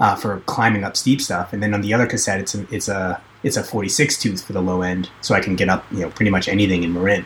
uh, 0.01 0.15
for 0.15 0.39
climbing 0.41 0.83
up 0.83 0.97
steep 0.97 1.21
stuff. 1.21 1.53
And 1.53 1.63
then 1.63 1.73
on 1.73 1.81
the 1.81 1.93
other 1.93 2.07
cassette, 2.07 2.41
it's 2.41 2.55
a, 2.55 2.65
it's 2.73 2.89
a, 2.89 3.21
it's 3.43 3.55
a 3.55 3.63
46 3.63 4.17
tooth 4.17 4.43
for 4.43 4.51
the 4.51 4.61
low 4.61 4.81
end. 4.81 5.09
So 5.21 5.35
I 5.35 5.39
can 5.39 5.55
get 5.55 5.69
up, 5.69 5.85
you 5.91 5.99
know, 5.99 6.09
pretty 6.09 6.31
much 6.31 6.49
anything 6.49 6.83
in 6.83 6.91
Marin. 6.91 7.23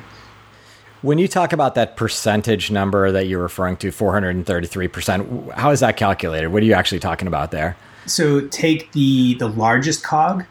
When 1.01 1.17
you 1.17 1.27
talk 1.27 1.53
about 1.53 1.75
that 1.75 1.97
percentage 1.97 2.71
number 2.71 3.11
that 3.11 3.27
you're 3.27 3.41
referring 3.41 3.77
to, 3.77 3.89
433%, 3.89 5.53
how 5.53 5.71
is 5.71 5.79
that 5.79 5.97
calculated? 5.97 6.49
What 6.49 6.63
are 6.63 6.65
you 6.65 6.73
actually 6.73 6.99
talking 6.99 7.27
about 7.27 7.51
there? 7.51 7.77
So 8.07 8.47
take 8.47 8.91
the, 8.91 9.35
the 9.35 9.47
largest 9.47 10.03
cog 10.03 10.45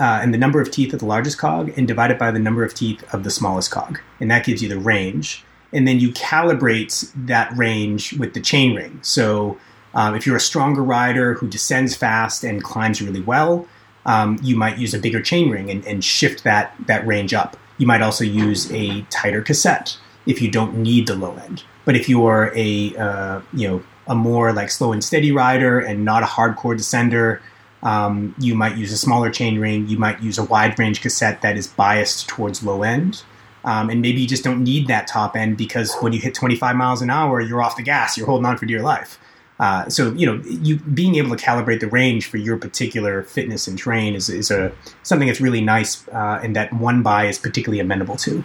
uh, 0.00 0.20
and 0.22 0.34
the 0.34 0.38
number 0.38 0.60
of 0.60 0.70
teeth 0.70 0.92
of 0.92 0.98
the 0.98 1.06
largest 1.06 1.38
cog 1.38 1.72
and 1.76 1.86
divide 1.86 2.10
it 2.10 2.18
by 2.18 2.30
the 2.32 2.38
number 2.38 2.64
of 2.64 2.74
teeth 2.74 3.04
of 3.14 3.22
the 3.22 3.30
smallest 3.30 3.70
cog. 3.70 4.00
And 4.18 4.30
that 4.30 4.44
gives 4.44 4.62
you 4.62 4.68
the 4.68 4.78
range. 4.78 5.44
And 5.72 5.86
then 5.86 6.00
you 6.00 6.10
calibrate 6.10 7.12
that 7.14 7.56
range 7.56 8.14
with 8.14 8.34
the 8.34 8.40
chain 8.40 8.74
ring. 8.74 8.98
So 9.02 9.58
um, 9.94 10.14
if 10.14 10.26
you're 10.26 10.36
a 10.36 10.40
stronger 10.40 10.82
rider 10.82 11.34
who 11.34 11.48
descends 11.48 11.94
fast 11.94 12.44
and 12.44 12.62
climbs 12.62 13.02
really 13.02 13.20
well, 13.20 13.66
um, 14.06 14.38
you 14.42 14.56
might 14.56 14.78
use 14.78 14.94
a 14.94 14.98
bigger 14.98 15.20
chain 15.20 15.50
ring 15.50 15.70
and, 15.70 15.86
and 15.86 16.04
shift 16.04 16.44
that, 16.44 16.74
that 16.86 17.06
range 17.06 17.34
up. 17.34 17.56
You 17.78 17.86
might 17.86 18.02
also 18.02 18.24
use 18.24 18.70
a 18.72 19.02
tighter 19.10 19.42
cassette 19.42 19.96
if 20.26 20.40
you 20.40 20.50
don't 20.50 20.76
need 20.76 21.06
the 21.06 21.14
low 21.14 21.34
end. 21.36 21.64
But 21.84 21.96
if 21.96 22.08
you 22.08 22.26
are 22.26 22.52
a 22.54 22.96
uh, 22.96 23.40
you 23.52 23.68
know 23.68 23.82
a 24.06 24.14
more 24.14 24.52
like 24.52 24.70
slow 24.70 24.92
and 24.92 25.02
steady 25.02 25.32
rider 25.32 25.80
and 25.80 26.04
not 26.04 26.22
a 26.22 26.26
hardcore 26.26 26.76
descender, 26.76 27.40
um, 27.82 28.34
you 28.38 28.54
might 28.54 28.76
use 28.76 28.92
a 28.92 28.96
smaller 28.96 29.30
chain 29.30 29.58
ring. 29.58 29.88
You 29.88 29.98
might 29.98 30.22
use 30.22 30.38
a 30.38 30.44
wide 30.44 30.78
range 30.78 31.00
cassette 31.00 31.42
that 31.42 31.56
is 31.56 31.66
biased 31.66 32.28
towards 32.28 32.62
low 32.62 32.82
end. 32.82 33.22
Um, 33.64 33.90
and 33.90 34.00
maybe 34.00 34.20
you 34.20 34.26
just 34.26 34.42
don't 34.42 34.64
need 34.64 34.88
that 34.88 35.06
top 35.06 35.36
end 35.36 35.56
because 35.56 35.94
when 36.00 36.12
you 36.12 36.20
hit 36.20 36.34
25 36.34 36.74
miles 36.74 37.00
an 37.00 37.10
hour, 37.10 37.40
you're 37.40 37.62
off 37.62 37.76
the 37.76 37.82
gas. 37.82 38.16
You're 38.16 38.26
holding 38.26 38.46
on 38.46 38.58
for 38.58 38.66
dear 38.66 38.82
life. 38.82 39.18
Uh, 39.60 39.88
so 39.88 40.12
you 40.12 40.26
know, 40.26 40.42
you 40.44 40.76
being 40.76 41.16
able 41.16 41.36
to 41.36 41.42
calibrate 41.42 41.80
the 41.80 41.86
range 41.88 42.26
for 42.26 42.36
your 42.36 42.56
particular 42.56 43.22
fitness 43.22 43.68
and 43.68 43.78
train 43.78 44.14
is, 44.14 44.28
is 44.28 44.50
a 44.50 44.72
something 45.02 45.28
that's 45.28 45.40
really 45.40 45.60
nice, 45.60 46.06
uh, 46.08 46.40
and 46.42 46.56
that 46.56 46.72
one 46.72 47.02
by 47.02 47.26
is 47.26 47.38
particularly 47.38 47.80
amenable 47.80 48.16
to. 48.16 48.42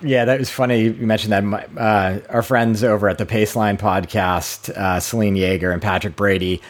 Yeah, 0.00 0.24
that 0.26 0.38
was 0.38 0.50
funny. 0.50 0.82
You 0.82 1.06
mentioned 1.06 1.32
that 1.32 1.70
uh, 1.78 2.20
our 2.28 2.42
friends 2.42 2.84
over 2.84 3.08
at 3.08 3.18
the 3.18 3.26
Paceline 3.26 3.78
podcast, 3.78 4.68
uh, 4.70 5.00
Selene 5.00 5.34
Yeager 5.34 5.72
and 5.72 5.80
Patrick 5.80 6.14
Brady, 6.14 6.60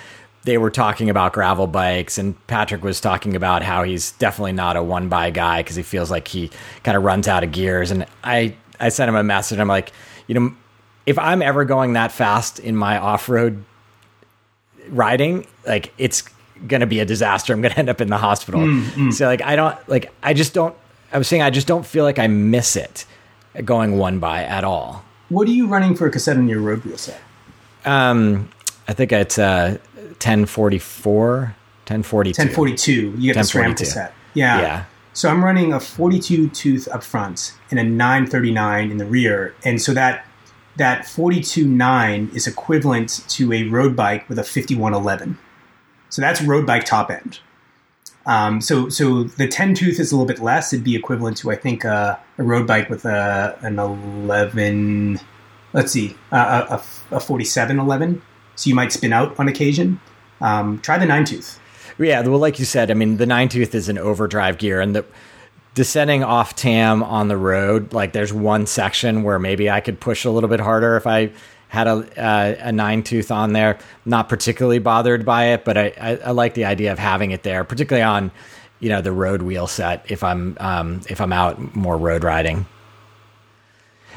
they 0.44 0.58
were 0.58 0.70
talking 0.70 1.10
about 1.10 1.32
gravel 1.32 1.66
bikes, 1.66 2.18
and 2.18 2.46
Patrick 2.46 2.84
was 2.84 3.00
talking 3.00 3.34
about 3.34 3.62
how 3.62 3.82
he's 3.82 4.12
definitely 4.12 4.52
not 4.52 4.76
a 4.76 4.82
one 4.82 5.08
by 5.08 5.30
guy 5.30 5.62
because 5.62 5.74
he 5.74 5.82
feels 5.82 6.10
like 6.10 6.28
he 6.28 6.50
kind 6.82 6.96
of 6.96 7.02
runs 7.02 7.26
out 7.26 7.42
of 7.42 7.50
gears. 7.50 7.90
And 7.90 8.06
I, 8.22 8.54
I 8.78 8.90
sent 8.90 9.08
him 9.08 9.16
a 9.16 9.24
message. 9.24 9.58
I'm 9.58 9.68
like, 9.68 9.92
you 10.26 10.34
know, 10.34 10.54
if 11.06 11.18
I'm 11.18 11.42
ever 11.42 11.64
going 11.64 11.94
that 11.94 12.12
fast 12.12 12.58
in 12.58 12.76
my 12.76 12.98
off 12.98 13.28
road 13.28 13.64
riding, 14.88 15.46
like 15.66 15.92
it's 15.98 16.24
gonna 16.66 16.86
be 16.86 17.00
a 17.00 17.04
disaster. 17.04 17.52
I'm 17.52 17.62
gonna 17.62 17.74
end 17.76 17.88
up 17.88 18.00
in 18.00 18.08
the 18.08 18.18
hospital. 18.18 18.60
Mm, 18.60 18.82
mm. 18.82 19.12
So 19.12 19.26
like 19.26 19.42
I 19.42 19.56
don't 19.56 19.88
like 19.88 20.12
I 20.22 20.34
just 20.34 20.54
don't. 20.54 20.74
I 21.12 21.18
was 21.18 21.28
saying 21.28 21.42
I 21.42 21.50
just 21.50 21.66
don't 21.66 21.86
feel 21.86 22.04
like 22.04 22.18
I 22.18 22.26
miss 22.26 22.76
it 22.76 23.06
going 23.64 23.98
one 23.98 24.18
by 24.18 24.42
at 24.44 24.64
all. 24.64 25.04
What 25.28 25.48
are 25.48 25.52
you 25.52 25.66
running 25.66 25.94
for 25.94 26.06
a 26.06 26.10
cassette 26.10 26.36
in 26.36 26.48
your 26.48 26.60
road 26.60 26.84
wheel 26.84 26.98
set? 26.98 27.20
Um, 27.84 28.50
I 28.88 28.92
think 28.92 29.12
it's 29.12 29.38
uh 29.38 29.78
1044, 29.94 31.36
1042. 31.40 32.40
1042. 32.40 32.92
You 33.18 33.32
get 33.32 33.34
the 33.34 33.40
SRAM 33.40 33.76
cassette. 33.76 34.14
Yeah. 34.34 34.60
Yeah. 34.60 34.84
So 35.12 35.28
I'm 35.28 35.44
running 35.44 35.72
a 35.72 35.78
42 35.78 36.48
tooth 36.48 36.88
up 36.88 37.04
front 37.04 37.52
and 37.70 37.78
a 37.78 37.84
939 37.84 38.90
in 38.90 38.96
the 38.96 39.06
rear, 39.06 39.54
and 39.64 39.80
so 39.80 39.94
that 39.94 40.26
that 40.76 41.04
42.9 41.04 42.34
is 42.34 42.46
equivalent 42.46 43.24
to 43.28 43.52
a 43.52 43.64
road 43.64 43.94
bike 43.94 44.28
with 44.28 44.38
a 44.38 44.44
5111. 44.44 45.38
So 46.08 46.22
that's 46.22 46.42
road 46.42 46.66
bike 46.66 46.84
top 46.84 47.10
end. 47.10 47.40
Um, 48.26 48.60
so 48.60 48.88
so 48.88 49.24
the 49.24 49.46
10 49.46 49.74
tooth 49.74 50.00
is 50.00 50.10
a 50.10 50.16
little 50.16 50.26
bit 50.26 50.40
less. 50.42 50.72
It'd 50.72 50.84
be 50.84 50.96
equivalent 50.96 51.36
to 51.38 51.50
I 51.50 51.56
think 51.56 51.84
uh, 51.84 52.16
a 52.38 52.42
road 52.42 52.66
bike 52.66 52.88
with 52.88 53.04
a 53.04 53.58
an 53.60 53.78
11. 53.78 55.20
Let's 55.72 55.92
see, 55.92 56.16
a, 56.30 56.80
a 57.10 57.20
4711. 57.20 58.22
So 58.56 58.68
you 58.68 58.74
might 58.74 58.92
spin 58.92 59.12
out 59.12 59.38
on 59.38 59.48
occasion. 59.48 60.00
Um, 60.40 60.78
try 60.80 60.98
the 60.98 61.06
nine 61.06 61.24
tooth. 61.24 61.60
Yeah, 61.98 62.22
well, 62.22 62.38
like 62.38 62.58
you 62.58 62.64
said, 62.64 62.90
I 62.90 62.94
mean, 62.94 63.18
the 63.18 63.26
nine 63.26 63.48
tooth 63.48 63.74
is 63.74 63.88
an 63.88 63.98
overdrive 63.98 64.58
gear, 64.58 64.80
and 64.80 64.96
the 64.96 65.04
descending 65.74 66.22
off 66.22 66.54
tam 66.54 67.02
on 67.02 67.28
the 67.28 67.36
road, 67.36 67.92
like 67.92 68.12
there's 68.12 68.32
one 68.32 68.66
section 68.66 69.22
where 69.22 69.38
maybe 69.38 69.70
I 69.70 69.80
could 69.80 70.00
push 70.00 70.24
a 70.24 70.30
little 70.30 70.48
bit 70.48 70.60
harder 70.60 70.96
if 70.96 71.06
I 71.06 71.32
had 71.68 71.88
a 71.88 72.22
uh, 72.22 72.56
a 72.60 72.72
nine 72.72 73.02
tooth 73.02 73.30
on 73.30 73.52
there. 73.52 73.78
Not 74.04 74.28
particularly 74.28 74.78
bothered 74.78 75.24
by 75.24 75.46
it, 75.46 75.64
but 75.64 75.76
I, 75.76 75.92
I, 76.00 76.16
I, 76.16 76.30
like 76.30 76.54
the 76.54 76.64
idea 76.64 76.92
of 76.92 76.98
having 76.98 77.32
it 77.32 77.42
there, 77.42 77.64
particularly 77.64 78.04
on 78.04 78.30
you 78.78 78.88
know 78.88 79.00
the 79.00 79.12
road 79.12 79.42
wheel 79.42 79.66
set 79.66 80.06
if 80.08 80.22
I'm 80.22 80.56
um, 80.60 81.00
if 81.08 81.20
I'm 81.20 81.32
out 81.32 81.74
more 81.74 81.98
road 81.98 82.22
riding. 82.22 82.66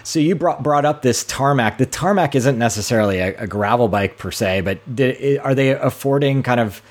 So 0.03 0.19
you 0.19 0.35
brought 0.35 0.63
brought 0.63 0.85
up 0.85 1.01
this 1.01 1.23
tarmac. 1.23 1.79
The 1.79 1.85
tarmac 1.85 2.35
isn't 2.35 2.57
necessarily 2.57 3.19
a, 3.19 3.35
a 3.39 3.47
gravel 3.47 3.87
bike 3.87 4.17
per 4.17 4.31
se, 4.31 4.61
but 4.61 4.95
did, 4.95 5.39
are 5.39 5.55
they 5.55 5.71
affording 5.71 6.43
kind 6.43 6.59
of 6.59 6.81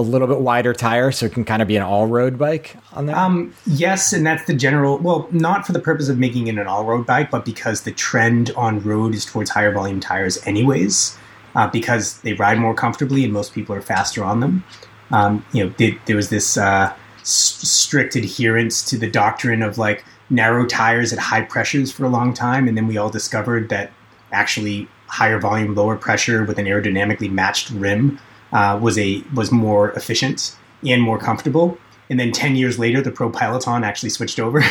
a 0.00 0.02
little 0.02 0.26
bit 0.26 0.40
wider 0.40 0.72
tire 0.72 1.12
so 1.12 1.26
it 1.26 1.32
can 1.32 1.44
kind 1.44 1.62
of 1.62 1.68
be 1.68 1.76
an 1.76 1.82
all 1.82 2.06
road 2.06 2.38
bike 2.38 2.76
on 2.92 3.06
that. 3.06 3.16
Um, 3.16 3.54
yes, 3.66 4.12
and 4.12 4.26
that's 4.26 4.44
the 4.46 4.54
general. 4.54 4.98
Well, 4.98 5.28
not 5.30 5.66
for 5.66 5.72
the 5.72 5.80
purpose 5.80 6.08
of 6.08 6.18
making 6.18 6.48
it 6.48 6.58
an 6.58 6.66
all 6.66 6.84
road 6.84 7.06
bike, 7.06 7.30
but 7.30 7.44
because 7.44 7.82
the 7.82 7.92
trend 7.92 8.50
on 8.56 8.80
road 8.80 9.14
is 9.14 9.24
towards 9.24 9.50
higher 9.50 9.72
volume 9.72 10.00
tires, 10.00 10.38
anyways. 10.46 11.16
Uh, 11.56 11.66
because 11.66 12.20
they 12.20 12.32
ride 12.34 12.58
more 12.58 12.74
comfortably 12.74 13.24
and 13.24 13.32
most 13.32 13.52
people 13.52 13.74
are 13.74 13.80
faster 13.80 14.22
on 14.22 14.38
them. 14.38 14.62
Um, 15.10 15.44
you 15.52 15.64
know, 15.64 15.74
they, 15.78 15.98
there 16.06 16.14
was 16.14 16.30
this 16.30 16.56
uh, 16.56 16.94
strict 17.24 18.14
adherence 18.14 18.88
to 18.90 18.96
the 18.96 19.10
doctrine 19.10 19.60
of 19.60 19.76
like 19.76 20.04
narrow 20.30 20.64
tires 20.64 21.12
at 21.12 21.18
high 21.18 21.42
pressures 21.42 21.90
for 21.90 22.04
a 22.04 22.08
long 22.08 22.32
time, 22.32 22.68
and 22.68 22.76
then 22.76 22.86
we 22.86 22.96
all 22.96 23.10
discovered 23.10 23.68
that 23.68 23.90
actually 24.32 24.86
higher 25.06 25.40
volume, 25.40 25.74
lower 25.74 25.96
pressure 25.96 26.44
with 26.44 26.58
an 26.58 26.66
aerodynamically 26.66 27.30
matched 27.30 27.70
rim 27.70 28.18
uh, 28.52 28.78
was 28.80 28.98
a 28.98 29.22
was 29.34 29.52
more 29.52 29.92
efficient 29.92 30.56
and 30.86 31.02
more 31.02 31.18
comfortable. 31.18 31.78
And 32.08 32.18
then 32.18 32.32
ten 32.32 32.56
years 32.56 32.78
later, 32.78 33.00
the 33.00 33.12
Pro 33.12 33.30
Peloton 33.30 33.84
actually 33.84 34.10
switched 34.10 34.40
over. 34.40 34.62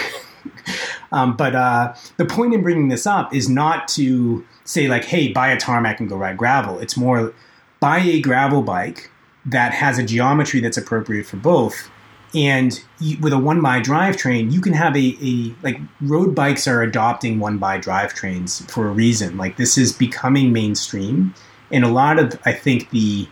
um, 1.12 1.38
but 1.38 1.56
uh, 1.56 1.94
the 2.18 2.26
point 2.26 2.54
in 2.54 2.62
bringing 2.62 2.90
this 2.90 3.08
up 3.08 3.34
is 3.34 3.50
not 3.50 3.88
to 3.90 4.46
say 4.66 4.88
like, 4.88 5.06
"Hey, 5.06 5.32
buy 5.32 5.50
a 5.50 5.60
tarmac 5.60 6.00
and 6.00 6.10
go 6.10 6.18
ride 6.18 6.38
gravel." 6.38 6.80
It's 6.80 6.98
more 6.98 7.34
buy 7.80 8.00
a 8.00 8.20
gravel 8.20 8.62
bike 8.62 9.10
that 9.46 9.74
has 9.74 9.98
a 9.98 10.04
geometry 10.04 10.60
that's 10.60 10.78
appropriate 10.78 11.26
for 11.26 11.38
both. 11.38 11.90
And 12.36 12.80
with 13.22 13.34
a 13.34 13.40
one 13.40 13.62
by 13.62 13.80
drivetrain, 13.80 14.52
you 14.52 14.62
can 14.62 14.74
have 14.74 14.96
a, 14.96 15.18
a 15.22 15.56
like 15.64 15.80
road 16.02 16.36
bikes 16.36 16.68
are 16.68 16.84
adopting 16.84 17.40
one 17.40 17.58
by 17.58 17.80
drivetrains 17.80 18.70
for 18.70 18.88
a 18.88 18.92
reason. 18.92 19.38
Like 19.38 19.58
this 19.58 19.78
is 19.78 19.92
becoming 19.92 20.54
mainstream, 20.54 21.34
and 21.72 21.84
a 21.84 21.88
lot 21.88 22.20
of 22.20 22.40
I 22.46 22.54
think 22.54 22.92
the 22.92 23.28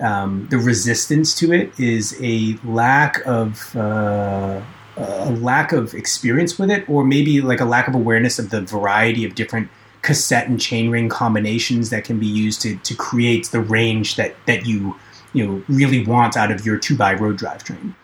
um, 0.00 0.48
the 0.50 0.58
resistance 0.58 1.34
to 1.36 1.52
it 1.52 1.78
is 1.78 2.16
a 2.20 2.58
lack 2.64 3.24
of 3.26 3.74
uh, 3.76 4.60
a 4.96 5.30
lack 5.30 5.72
of 5.72 5.94
experience 5.94 6.58
with 6.58 6.70
it, 6.70 6.88
or 6.88 7.04
maybe 7.04 7.40
like 7.40 7.60
a 7.60 7.64
lack 7.64 7.88
of 7.88 7.94
awareness 7.94 8.38
of 8.38 8.50
the 8.50 8.60
variety 8.60 9.24
of 9.24 9.34
different 9.34 9.68
cassette 10.02 10.48
and 10.48 10.58
chainring 10.58 11.10
combinations 11.10 11.90
that 11.90 12.04
can 12.04 12.20
be 12.20 12.26
used 12.26 12.60
to, 12.60 12.76
to 12.76 12.94
create 12.94 13.46
the 13.50 13.60
range 13.60 14.16
that 14.16 14.34
that 14.46 14.66
you 14.66 14.94
you 15.32 15.46
know 15.46 15.64
really 15.68 16.04
want 16.04 16.36
out 16.36 16.50
of 16.50 16.64
your 16.66 16.78
two 16.78 16.96
by 16.96 17.14
road 17.14 17.38
drivetrain. 17.38 17.94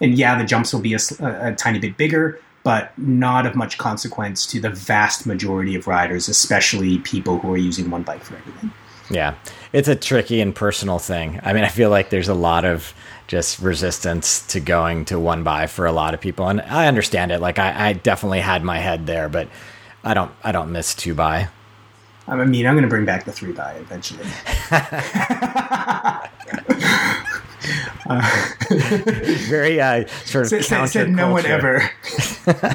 And 0.00 0.18
yeah, 0.18 0.36
the 0.36 0.44
jumps 0.44 0.74
will 0.74 0.80
be 0.80 0.94
a, 0.94 0.98
a, 1.20 1.52
a 1.52 1.54
tiny 1.54 1.78
bit 1.78 1.96
bigger, 1.96 2.38
but 2.64 2.96
not 2.98 3.46
of 3.46 3.54
much 3.54 3.78
consequence 3.78 4.44
to 4.46 4.60
the 4.60 4.68
vast 4.68 5.24
majority 5.26 5.74
of 5.74 5.86
riders, 5.86 6.28
especially 6.28 6.98
people 6.98 7.38
who 7.38 7.52
are 7.54 7.56
using 7.56 7.90
one 7.90 8.02
bike 8.02 8.22
for 8.22 8.36
everything. 8.36 8.72
Yeah, 9.10 9.34
it's 9.72 9.88
a 9.88 9.96
tricky 9.96 10.40
and 10.40 10.54
personal 10.54 10.98
thing. 10.98 11.40
I 11.42 11.52
mean, 11.52 11.64
I 11.64 11.68
feel 11.68 11.90
like 11.90 12.10
there's 12.10 12.28
a 12.28 12.34
lot 12.34 12.64
of 12.64 12.94
just 13.28 13.60
resistance 13.60 14.46
to 14.48 14.60
going 14.60 15.04
to 15.06 15.18
one 15.18 15.42
by 15.42 15.66
for 15.66 15.86
a 15.86 15.92
lot 15.92 16.14
of 16.14 16.20
people, 16.20 16.48
and 16.48 16.60
I 16.60 16.86
understand 16.86 17.32
it. 17.32 17.40
Like 17.40 17.58
I, 17.58 17.88
I 17.88 17.92
definitely 17.92 18.40
had 18.40 18.62
my 18.62 18.78
head 18.78 19.06
there, 19.06 19.28
but 19.28 19.48
I 20.04 20.14
don't, 20.14 20.32
I 20.42 20.52
don't 20.52 20.72
miss 20.72 20.94
two 20.94 21.14
by. 21.14 21.48
I 22.28 22.44
mean, 22.44 22.66
I'm 22.66 22.74
going 22.74 22.82
to 22.82 22.88
bring 22.88 23.04
back 23.04 23.24
the 23.24 23.32
three 23.32 23.52
by 23.52 23.74
eventually. 23.74 24.24
uh, 24.70 26.26
Very 29.48 29.80
uh, 29.80 30.06
sort 30.24 30.52
of 30.52 30.64
said, 30.64 30.86
said 30.86 31.10
no 31.10 31.30
one 31.30 31.46
ever. 31.46 31.82
uh, 32.46 32.68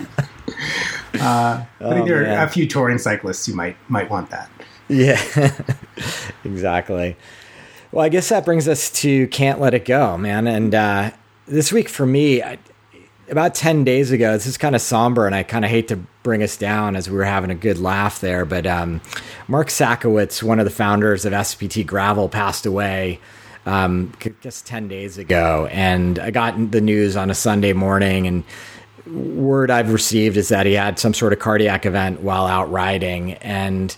I 1.14 1.66
think 1.80 1.82
oh, 1.82 2.06
there 2.06 2.22
man. 2.24 2.38
are 2.38 2.46
a 2.46 2.50
few 2.50 2.68
touring 2.68 2.98
cyclists 2.98 3.46
who 3.46 3.54
might 3.54 3.76
might 3.90 4.10
want 4.10 4.30
that. 4.30 4.50
Yeah, 4.92 5.22
exactly. 6.44 7.16
Well, 7.94 8.04
I 8.04 8.10
guess 8.10 8.28
that 8.30 8.44
brings 8.44 8.68
us 8.68 8.92
to 9.02 9.28
Can't 9.28 9.60
Let 9.60 9.74
It 9.74 9.86
Go, 9.86 10.18
man. 10.18 10.48
And 10.48 10.76
uh, 10.76 11.12
this 11.48 11.72
week 11.72 11.88
for 11.88 12.06
me, 12.06 12.44
I, 12.44 12.60
about 13.30 13.56
10 13.56 13.86
days 13.86 14.12
ago, 14.12 14.34
this 14.34 14.46
is 14.46 14.58
kind 14.58 14.76
of 14.76 14.82
somber, 14.82 15.26
and 15.26 15.34
I 15.34 15.44
kind 15.44 15.64
of 15.64 15.72
hate 15.72 15.88
to 15.88 15.96
bring 16.24 16.44
us 16.44 16.58
down 16.58 16.98
as 16.98 17.10
we 17.10 17.16
were 17.16 17.24
having 17.24 17.50
a 17.50 17.56
good 17.56 17.80
laugh 17.80 18.20
there. 18.20 18.44
But 18.44 18.68
um, 18.68 19.00
Mark 19.48 19.70
Sakowitz, 19.70 20.44
one 20.44 20.60
of 20.60 20.66
the 20.66 20.72
founders 20.72 21.24
of 21.24 21.32
SBT 21.32 21.86
Gravel, 21.86 22.28
passed 22.28 22.66
away 22.66 23.22
um, 23.66 24.12
just 24.42 24.66
10 24.66 24.90
days 24.90 25.18
ago. 25.18 25.70
And 25.72 26.20
I 26.20 26.32
got 26.32 26.72
the 26.72 26.82
news 26.82 27.16
on 27.16 27.32
a 27.32 27.36
Sunday 27.36 27.72
morning, 27.72 28.28
and 28.28 28.44
word 29.08 29.72
I've 29.72 29.94
received 29.94 30.36
is 30.36 30.50
that 30.50 30.66
he 30.66 30.74
had 30.74 31.00
some 31.00 31.14
sort 31.14 31.32
of 31.32 31.40
cardiac 31.40 31.86
event 31.86 32.20
while 32.20 32.46
out 32.46 32.70
riding. 32.70 33.34
And 33.36 33.96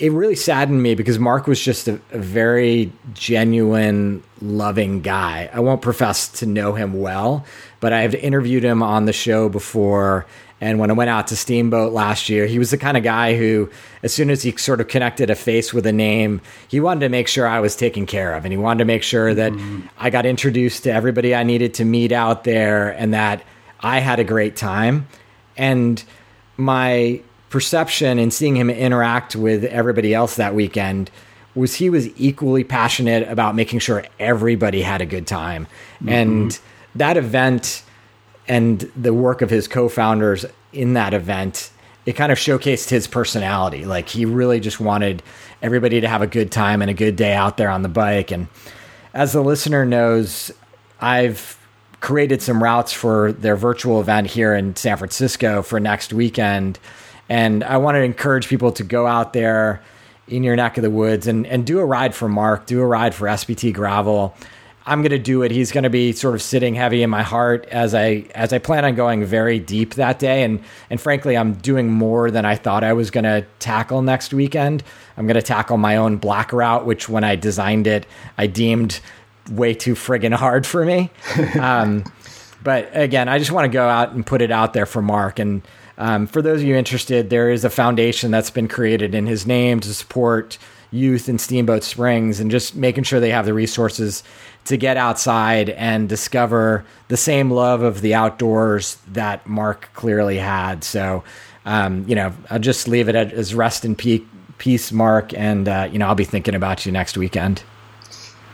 it 0.00 0.12
really 0.12 0.34
saddened 0.34 0.82
me 0.82 0.94
because 0.94 1.18
Mark 1.18 1.46
was 1.46 1.60
just 1.60 1.86
a, 1.86 2.00
a, 2.10 2.18
very 2.18 2.90
genuine, 3.12 4.22
loving 4.40 5.02
guy. 5.02 5.50
I 5.52 5.60
won't 5.60 5.82
profess 5.82 6.26
to 6.40 6.46
know 6.46 6.72
him 6.72 6.98
well, 6.98 7.44
but 7.80 7.92
I've 7.92 8.14
interviewed 8.14 8.64
him 8.64 8.82
on 8.82 9.04
the 9.04 9.12
show 9.12 9.50
before. 9.50 10.26
And 10.58 10.78
when 10.78 10.90
I 10.90 10.94
went 10.94 11.10
out 11.10 11.26
to 11.28 11.36
Steamboat 11.36 11.92
last 11.92 12.30
year, 12.30 12.46
he 12.46 12.58
was 12.58 12.70
the 12.70 12.78
kind 12.78 12.96
of 12.96 13.02
guy 13.02 13.36
who, 13.36 13.68
as 14.02 14.14
soon 14.14 14.30
as 14.30 14.42
he 14.42 14.56
sort 14.56 14.80
of 14.80 14.88
connected 14.88 15.28
a 15.28 15.34
face 15.34 15.74
with 15.74 15.84
a 15.84 15.92
name, 15.92 16.40
he 16.68 16.80
wanted 16.80 17.00
to 17.00 17.10
make 17.10 17.28
sure 17.28 17.46
I 17.46 17.60
was 17.60 17.76
taken 17.76 18.06
care 18.06 18.34
of. 18.34 18.46
And 18.46 18.52
he 18.52 18.58
wanted 18.58 18.78
to 18.78 18.84
make 18.86 19.02
sure 19.02 19.34
that 19.34 19.52
mm-hmm. 19.52 19.86
I 19.98 20.08
got 20.08 20.24
introduced 20.24 20.84
to 20.84 20.92
everybody 20.92 21.34
I 21.34 21.42
needed 21.42 21.74
to 21.74 21.84
meet 21.84 22.10
out 22.10 22.44
there 22.44 22.90
and 22.90 23.12
that 23.12 23.42
I 23.80 23.98
had 23.98 24.18
a 24.18 24.24
great 24.24 24.56
time. 24.56 25.08
And 25.58 26.02
my 26.56 27.22
perception 27.50 28.18
and 28.18 28.32
seeing 28.32 28.56
him 28.56 28.70
interact 28.70 29.36
with 29.36 29.64
everybody 29.64 30.14
else 30.14 30.36
that 30.36 30.54
weekend 30.54 31.10
was 31.54 31.74
he 31.74 31.90
was 31.90 32.08
equally 32.18 32.64
passionate 32.64 33.28
about 33.28 33.54
making 33.54 33.80
sure 33.80 34.04
everybody 34.18 34.82
had 34.82 35.00
a 35.00 35.06
good 35.06 35.26
time. 35.26 35.66
Mm-hmm. 35.96 36.08
And 36.08 36.60
that 36.94 37.16
event 37.16 37.82
and 38.48 38.80
the 38.96 39.12
work 39.12 39.42
of 39.42 39.50
his 39.50 39.66
co-founders 39.68 40.46
in 40.72 40.94
that 40.94 41.12
event, 41.12 41.70
it 42.06 42.12
kind 42.12 42.30
of 42.30 42.38
showcased 42.38 42.88
his 42.88 43.08
personality. 43.08 43.84
Like 43.84 44.08
he 44.08 44.24
really 44.24 44.60
just 44.60 44.80
wanted 44.80 45.22
everybody 45.60 46.00
to 46.00 46.08
have 46.08 46.22
a 46.22 46.28
good 46.28 46.52
time 46.52 46.80
and 46.80 46.90
a 46.90 46.94
good 46.94 47.16
day 47.16 47.34
out 47.34 47.56
there 47.56 47.68
on 47.68 47.82
the 47.82 47.88
bike. 47.88 48.30
And 48.30 48.46
as 49.12 49.32
the 49.32 49.42
listener 49.42 49.84
knows, 49.84 50.52
I've 51.00 51.58
created 51.98 52.42
some 52.42 52.62
routes 52.62 52.92
for 52.92 53.32
their 53.32 53.56
virtual 53.56 54.00
event 54.00 54.28
here 54.28 54.54
in 54.54 54.76
San 54.76 54.96
Francisco 54.96 55.62
for 55.62 55.80
next 55.80 56.12
weekend 56.12 56.78
and 57.30 57.62
I 57.62 57.76
want 57.76 57.94
to 57.94 58.02
encourage 58.02 58.48
people 58.48 58.72
to 58.72 58.82
go 58.82 59.06
out 59.06 59.32
there 59.32 59.80
in 60.26 60.42
your 60.42 60.56
neck 60.56 60.76
of 60.76 60.82
the 60.82 60.90
woods 60.90 61.28
and, 61.28 61.46
and 61.46 61.64
do 61.64 61.78
a 61.78 61.84
ride 61.86 62.12
for 62.12 62.28
Mark, 62.28 62.66
do 62.66 62.80
a 62.80 62.86
ride 62.86 63.14
for 63.14 63.28
SBT 63.28 63.72
Gravel. 63.72 64.34
I'm 64.84 65.02
going 65.02 65.12
to 65.12 65.18
do 65.18 65.42
it. 65.42 65.52
He's 65.52 65.70
going 65.70 65.84
to 65.84 65.90
be 65.90 66.12
sort 66.12 66.34
of 66.34 66.42
sitting 66.42 66.74
heavy 66.74 67.04
in 67.04 67.10
my 67.10 67.22
heart 67.22 67.66
as 67.66 67.94
I 67.94 68.26
as 68.34 68.52
I 68.52 68.58
plan 68.58 68.84
on 68.84 68.96
going 68.96 69.24
very 69.24 69.60
deep 69.60 69.94
that 69.94 70.18
day. 70.18 70.42
And 70.42 70.60
and 70.88 71.00
frankly, 71.00 71.36
I'm 71.36 71.54
doing 71.54 71.88
more 71.92 72.32
than 72.32 72.44
I 72.44 72.56
thought 72.56 72.82
I 72.82 72.94
was 72.94 73.12
going 73.12 73.24
to 73.24 73.46
tackle 73.60 74.02
next 74.02 74.34
weekend. 74.34 74.82
I'm 75.16 75.26
going 75.26 75.36
to 75.36 75.42
tackle 75.42 75.76
my 75.76 75.96
own 75.96 76.16
black 76.16 76.52
route, 76.52 76.84
which 76.84 77.08
when 77.08 77.22
I 77.22 77.36
designed 77.36 77.86
it, 77.86 78.06
I 78.38 78.48
deemed 78.48 79.00
way 79.52 79.74
too 79.74 79.94
friggin' 79.94 80.34
hard 80.34 80.66
for 80.66 80.84
me. 80.84 81.10
um, 81.60 82.02
but 82.64 82.90
again, 82.92 83.28
I 83.28 83.38
just 83.38 83.52
want 83.52 83.66
to 83.66 83.72
go 83.72 83.86
out 83.86 84.12
and 84.12 84.26
put 84.26 84.42
it 84.42 84.50
out 84.50 84.72
there 84.72 84.86
for 84.86 85.02
Mark 85.02 85.38
and 85.38 85.62
um, 86.00 86.26
for 86.26 86.40
those 86.40 86.62
of 86.62 86.66
you 86.66 86.74
interested, 86.76 87.28
there 87.28 87.50
is 87.50 87.62
a 87.62 87.70
foundation 87.70 88.30
that's 88.30 88.50
been 88.50 88.68
created 88.68 89.14
in 89.14 89.26
his 89.26 89.46
name 89.46 89.80
to 89.80 89.92
support 89.92 90.56
youth 90.90 91.28
in 91.28 91.38
Steamboat 91.38 91.84
Springs 91.84 92.40
and 92.40 92.50
just 92.50 92.74
making 92.74 93.04
sure 93.04 93.20
they 93.20 93.30
have 93.30 93.44
the 93.44 93.52
resources 93.52 94.24
to 94.64 94.78
get 94.78 94.96
outside 94.96 95.68
and 95.70 96.08
discover 96.08 96.86
the 97.08 97.18
same 97.18 97.50
love 97.50 97.82
of 97.82 98.00
the 98.00 98.14
outdoors 98.14 98.96
that 99.12 99.46
Mark 99.46 99.90
clearly 99.92 100.38
had. 100.38 100.84
So, 100.84 101.22
um, 101.66 102.04
you 102.08 102.14
know, 102.14 102.32
I'll 102.48 102.58
just 102.58 102.88
leave 102.88 103.08
it 103.10 103.14
as 103.14 103.54
rest 103.54 103.84
in 103.84 103.94
peace, 103.94 104.92
Mark, 104.92 105.34
and 105.34 105.68
uh, 105.68 105.88
you 105.92 105.98
know, 105.98 106.06
I'll 106.06 106.14
be 106.14 106.24
thinking 106.24 106.54
about 106.54 106.86
you 106.86 106.92
next 106.92 107.18
weekend 107.18 107.62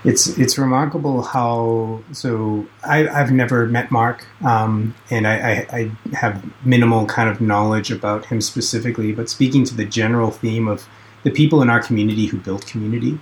it's 0.07 0.29
it's 0.39 0.57
remarkable 0.57 1.21
how 1.23 2.01
so 2.13 2.65
I, 2.85 2.99
have 2.99 3.33
never 3.33 3.67
met 3.67 3.91
Mark 3.91 4.25
um, 4.45 4.95
and 5.11 5.27
I, 5.27 5.35
I, 5.35 5.77
I, 5.79 5.91
have 6.15 6.45
minimal 6.65 7.07
kind 7.07 7.29
of 7.29 7.41
knowledge 7.41 7.91
about 7.91 8.27
him 8.27 8.41
specifically, 8.41 9.13
but 9.13 9.29
speaking 9.29 9.65
to 9.65 9.75
the 9.75 9.85
general 9.85 10.31
theme 10.31 10.69
of 10.69 10.87
the 11.25 11.33
people 11.33 11.61
in 11.61 11.69
our 11.69 11.83
community 11.83 12.27
who 12.27 12.39
build 12.39 12.65
community 12.67 13.19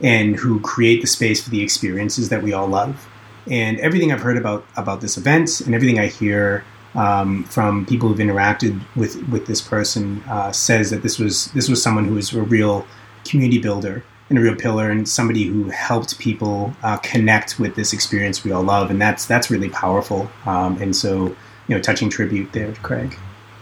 and 0.00 0.36
who 0.36 0.60
create 0.60 1.00
the 1.00 1.08
space 1.08 1.42
for 1.42 1.50
the 1.50 1.62
experiences 1.62 2.28
that 2.28 2.44
we 2.44 2.52
all 2.52 2.68
love, 2.68 3.08
and 3.50 3.80
everything 3.80 4.12
I've 4.12 4.22
heard 4.22 4.36
about 4.36 4.64
about 4.76 5.00
this 5.00 5.18
event 5.18 5.60
and 5.62 5.74
everything 5.74 5.98
I 5.98 6.06
hear 6.06 6.64
um, 6.94 7.42
from 7.44 7.86
people 7.86 8.08
who've 8.08 8.18
interacted 8.18 8.80
with 8.94 9.16
with 9.28 9.46
this 9.46 9.60
person 9.60 10.22
uh, 10.28 10.52
says 10.52 10.90
that 10.90 11.02
this 11.02 11.18
was 11.18 11.46
this 11.46 11.68
was 11.68 11.82
someone 11.82 12.04
who 12.04 12.14
was 12.14 12.32
a 12.32 12.40
real 12.40 12.86
community 13.24 13.58
builder 13.58 14.04
and 14.30 14.38
a 14.38 14.40
real 14.40 14.56
pillar 14.56 14.90
and 14.90 15.08
somebody 15.08 15.44
who 15.44 15.68
helped 15.68 16.18
people 16.18 16.74
uh, 16.82 16.96
connect 16.98 17.58
with 17.58 17.74
this 17.76 17.92
experience 17.92 18.42
we 18.42 18.52
all 18.52 18.62
love 18.62 18.90
and 18.90 19.00
that's 19.00 19.26
that's 19.26 19.50
really 19.50 19.68
powerful 19.68 20.30
um, 20.46 20.80
and 20.80 20.96
so 20.96 21.34
you 21.68 21.74
know 21.74 21.80
touching 21.80 22.10
tribute 22.10 22.52
there 22.52 22.72
to 22.72 22.80
Craig. 22.80 23.16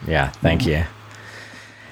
Yeah, 0.06 0.30
thank 0.30 0.66
you. 0.66 0.84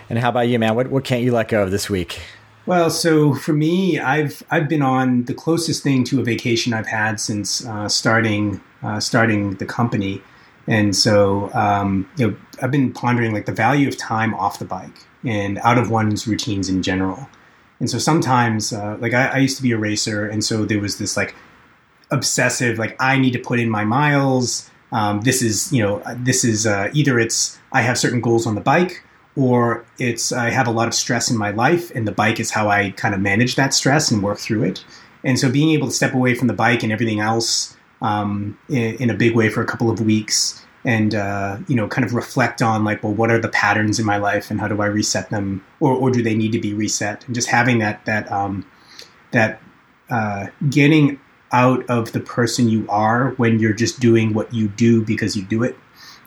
And 0.08 0.18
how 0.18 0.30
about 0.30 0.48
you, 0.48 0.58
man? 0.58 0.74
What 0.74 0.88
what 0.88 1.04
can't 1.04 1.22
you 1.22 1.32
let 1.32 1.48
go 1.48 1.62
of 1.62 1.70
this 1.70 1.88
week? 1.88 2.20
Well, 2.66 2.90
so 2.90 3.34
for 3.34 3.52
me, 3.52 3.98
I've 3.98 4.42
I've 4.50 4.68
been 4.68 4.82
on 4.82 5.24
the 5.24 5.34
closest 5.34 5.82
thing 5.82 6.04
to 6.04 6.20
a 6.20 6.24
vacation 6.24 6.72
I've 6.72 6.86
had 6.86 7.20
since 7.20 7.66
uh, 7.66 7.88
starting 7.88 8.60
uh, 8.82 9.00
starting 9.00 9.54
the 9.54 9.66
company, 9.66 10.22
and 10.66 10.94
so 10.94 11.52
um, 11.54 12.08
you 12.16 12.28
know 12.28 12.36
I've 12.60 12.70
been 12.70 12.92
pondering 12.92 13.32
like 13.32 13.46
the 13.46 13.52
value 13.52 13.88
of 13.88 13.96
time 13.96 14.34
off 14.34 14.58
the 14.58 14.64
bike 14.64 15.06
and 15.24 15.58
out 15.58 15.78
of 15.78 15.90
one's 15.90 16.26
routines 16.26 16.68
in 16.68 16.82
general. 16.82 17.28
And 17.80 17.90
so 17.90 17.98
sometimes, 17.98 18.72
uh, 18.72 18.96
like 19.00 19.14
I, 19.14 19.28
I 19.28 19.38
used 19.38 19.56
to 19.56 19.62
be 19.62 19.72
a 19.72 19.78
racer, 19.78 20.26
and 20.26 20.44
so 20.44 20.64
there 20.64 20.80
was 20.80 20.98
this 20.98 21.16
like 21.16 21.34
obsessive 22.10 22.78
like 22.78 22.96
I 23.00 23.18
need 23.18 23.32
to 23.32 23.38
put 23.38 23.58
in 23.58 23.70
my 23.70 23.84
miles. 23.84 24.70
Um, 24.92 25.22
this 25.22 25.42
is 25.42 25.72
you 25.72 25.82
know 25.82 26.02
this 26.16 26.44
is 26.44 26.66
uh, 26.66 26.90
either 26.92 27.18
it's 27.18 27.58
I 27.72 27.82
have 27.82 27.98
certain 27.98 28.20
goals 28.20 28.46
on 28.46 28.54
the 28.54 28.60
bike 28.60 29.02
or 29.36 29.84
it's 29.98 30.32
I 30.32 30.50
have 30.50 30.66
a 30.66 30.70
lot 30.70 30.88
of 30.88 30.94
stress 30.94 31.30
in 31.30 31.36
my 31.36 31.50
life, 31.50 31.90
and 31.94 32.06
the 32.06 32.12
bike 32.12 32.40
is 32.40 32.50
how 32.50 32.68
I 32.68 32.90
kind 32.90 33.14
of 33.14 33.20
manage 33.20 33.56
that 33.56 33.72
stress 33.74 34.10
and 34.10 34.22
work 34.22 34.38
through 34.38 34.64
it. 34.64 34.84
And 35.24 35.38
so, 35.38 35.50
being 35.50 35.70
able 35.70 35.88
to 35.88 35.92
step 35.92 36.14
away 36.14 36.34
from 36.34 36.48
the 36.48 36.54
bike 36.54 36.82
and 36.82 36.92
everything 36.92 37.20
else 37.20 37.76
um, 38.02 38.58
in, 38.68 38.96
in, 38.96 39.10
a 39.10 39.14
big 39.14 39.34
way 39.34 39.48
for 39.48 39.62
a 39.62 39.66
couple 39.66 39.90
of 39.90 40.00
weeks, 40.00 40.64
and 40.84 41.14
uh, 41.14 41.58
you 41.68 41.76
know, 41.76 41.86
kind 41.88 42.04
of 42.04 42.14
reflect 42.14 42.62
on 42.62 42.84
like, 42.84 43.02
well, 43.02 43.12
what 43.12 43.30
are 43.30 43.38
the 43.38 43.48
patterns 43.48 43.98
in 43.98 44.06
my 44.06 44.16
life, 44.16 44.50
and 44.50 44.60
how 44.60 44.68
do 44.68 44.80
I 44.80 44.86
reset 44.86 45.30
them, 45.30 45.64
or, 45.78 45.92
or 45.92 46.10
do 46.10 46.22
they 46.22 46.34
need 46.34 46.52
to 46.52 46.60
be 46.60 46.72
reset? 46.72 47.24
And 47.26 47.34
just 47.34 47.48
having 47.48 47.78
that 47.78 48.04
that 48.06 48.30
um, 48.32 48.66
that 49.32 49.60
uh, 50.08 50.46
getting 50.68 51.20
out 51.52 51.88
of 51.90 52.12
the 52.12 52.20
person 52.20 52.68
you 52.68 52.86
are 52.88 53.30
when 53.32 53.58
you're 53.58 53.72
just 53.72 54.00
doing 54.00 54.32
what 54.32 54.52
you 54.54 54.68
do 54.68 55.04
because 55.04 55.36
you 55.36 55.42
do 55.42 55.62
it 55.62 55.76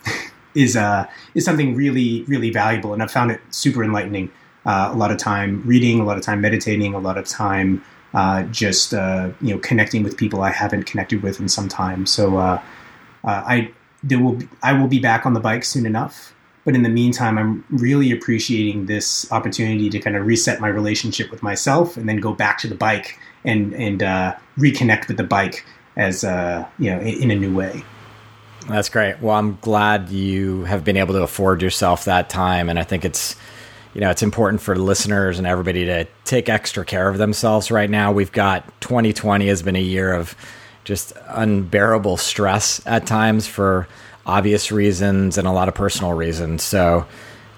is 0.54 0.76
uh, 0.76 1.06
is 1.34 1.44
something 1.44 1.74
really 1.74 2.22
really 2.24 2.50
valuable, 2.50 2.92
and 2.92 3.02
I've 3.02 3.10
found 3.10 3.30
it 3.30 3.40
super 3.50 3.82
enlightening. 3.82 4.30
Uh, 4.66 4.88
a 4.90 4.96
lot 4.96 5.10
of 5.10 5.18
time 5.18 5.62
reading, 5.66 6.00
a 6.00 6.04
lot 6.04 6.16
of 6.16 6.22
time 6.22 6.40
meditating, 6.40 6.94
a 6.94 6.98
lot 6.98 7.18
of 7.18 7.26
time 7.26 7.84
uh, 8.14 8.44
just 8.44 8.94
uh, 8.94 9.30
you 9.40 9.52
know 9.52 9.58
connecting 9.58 10.02
with 10.04 10.16
people 10.16 10.42
I 10.42 10.50
haven't 10.50 10.84
connected 10.84 11.22
with 11.22 11.40
in 11.40 11.48
some 11.48 11.68
time. 11.68 12.06
So 12.06 12.38
uh, 12.38 12.62
I 13.24 13.72
there 14.04 14.20
will 14.20 14.34
be, 14.34 14.48
I 14.62 14.72
will 14.74 14.86
be 14.86 15.00
back 15.00 15.26
on 15.26 15.34
the 15.34 15.40
bike 15.40 15.64
soon 15.64 15.86
enough. 15.86 16.32
But 16.64 16.74
in 16.74 16.82
the 16.82 16.88
meantime, 16.88 17.36
I'm 17.36 17.64
really 17.68 18.10
appreciating 18.10 18.86
this 18.86 19.30
opportunity 19.30 19.90
to 19.90 19.98
kind 19.98 20.16
of 20.16 20.24
reset 20.24 20.60
my 20.60 20.68
relationship 20.68 21.30
with 21.30 21.42
myself, 21.42 21.96
and 21.96 22.08
then 22.08 22.18
go 22.18 22.32
back 22.32 22.58
to 22.58 22.68
the 22.68 22.74
bike 22.74 23.18
and 23.44 23.74
and 23.74 24.02
uh, 24.02 24.34
reconnect 24.56 25.08
with 25.08 25.18
the 25.18 25.24
bike 25.24 25.66
as 25.96 26.24
uh, 26.24 26.66
you 26.78 26.90
know 26.90 27.00
in, 27.00 27.24
in 27.24 27.30
a 27.30 27.36
new 27.36 27.54
way. 27.54 27.84
That's 28.68 28.88
great. 28.88 29.20
Well, 29.20 29.36
I'm 29.36 29.58
glad 29.60 30.08
you 30.08 30.64
have 30.64 30.84
been 30.84 30.96
able 30.96 31.14
to 31.14 31.22
afford 31.22 31.60
yourself 31.60 32.06
that 32.06 32.30
time, 32.30 32.70
and 32.70 32.78
I 32.78 32.82
think 32.82 33.04
it's 33.04 33.36
you 33.92 34.00
know 34.00 34.10
it's 34.10 34.22
important 34.22 34.62
for 34.62 34.74
listeners 34.74 35.36
and 35.38 35.46
everybody 35.46 35.84
to 35.84 36.06
take 36.24 36.48
extra 36.48 36.84
care 36.84 37.10
of 37.10 37.18
themselves 37.18 37.70
right 37.70 37.90
now. 37.90 38.10
We've 38.10 38.32
got 38.32 38.64
2020 38.80 39.48
has 39.48 39.62
been 39.62 39.76
a 39.76 39.82
year 39.82 40.14
of 40.14 40.34
just 40.84 41.12
unbearable 41.28 42.16
stress 42.16 42.80
at 42.86 43.06
times 43.06 43.46
for 43.46 43.88
obvious 44.26 44.70
reasons 44.70 45.36
and 45.38 45.46
a 45.46 45.52
lot 45.52 45.68
of 45.68 45.74
personal 45.74 46.12
reasons. 46.12 46.62
So 46.62 47.06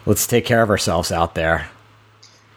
let's 0.04 0.26
take 0.26 0.44
care 0.44 0.62
of 0.62 0.70
ourselves 0.70 1.12
out 1.12 1.34
there. 1.34 1.68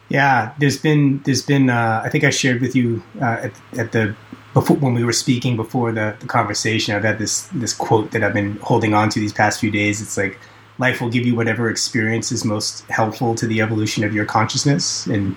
Yeah, 0.08 0.52
there's 0.58 0.78
been 0.78 1.22
there's 1.24 1.42
been 1.42 1.70
uh, 1.70 2.02
I 2.04 2.08
think 2.08 2.24
I 2.24 2.30
shared 2.30 2.60
with 2.60 2.74
you 2.74 3.02
uh, 3.20 3.48
at, 3.48 3.52
at 3.78 3.92
the 3.92 4.16
before 4.54 4.76
when 4.76 4.94
we 4.94 5.04
were 5.04 5.12
speaking 5.12 5.54
before 5.56 5.92
the, 5.92 6.16
the 6.18 6.26
conversation, 6.26 6.94
I've 6.94 7.04
had 7.04 7.18
this 7.18 7.46
this 7.54 7.72
quote 7.72 8.10
that 8.10 8.24
I've 8.24 8.34
been 8.34 8.56
holding 8.56 8.94
on 8.94 9.08
to 9.10 9.20
these 9.20 9.32
past 9.32 9.60
few 9.60 9.70
days. 9.70 10.00
It's 10.02 10.16
like 10.16 10.38
life 10.78 11.00
will 11.00 11.10
give 11.10 11.26
you 11.26 11.36
whatever 11.36 11.70
experience 11.70 12.32
is 12.32 12.44
most 12.44 12.84
helpful 12.90 13.34
to 13.36 13.46
the 13.46 13.60
evolution 13.60 14.02
of 14.02 14.12
your 14.12 14.24
consciousness. 14.24 15.06
And 15.06 15.36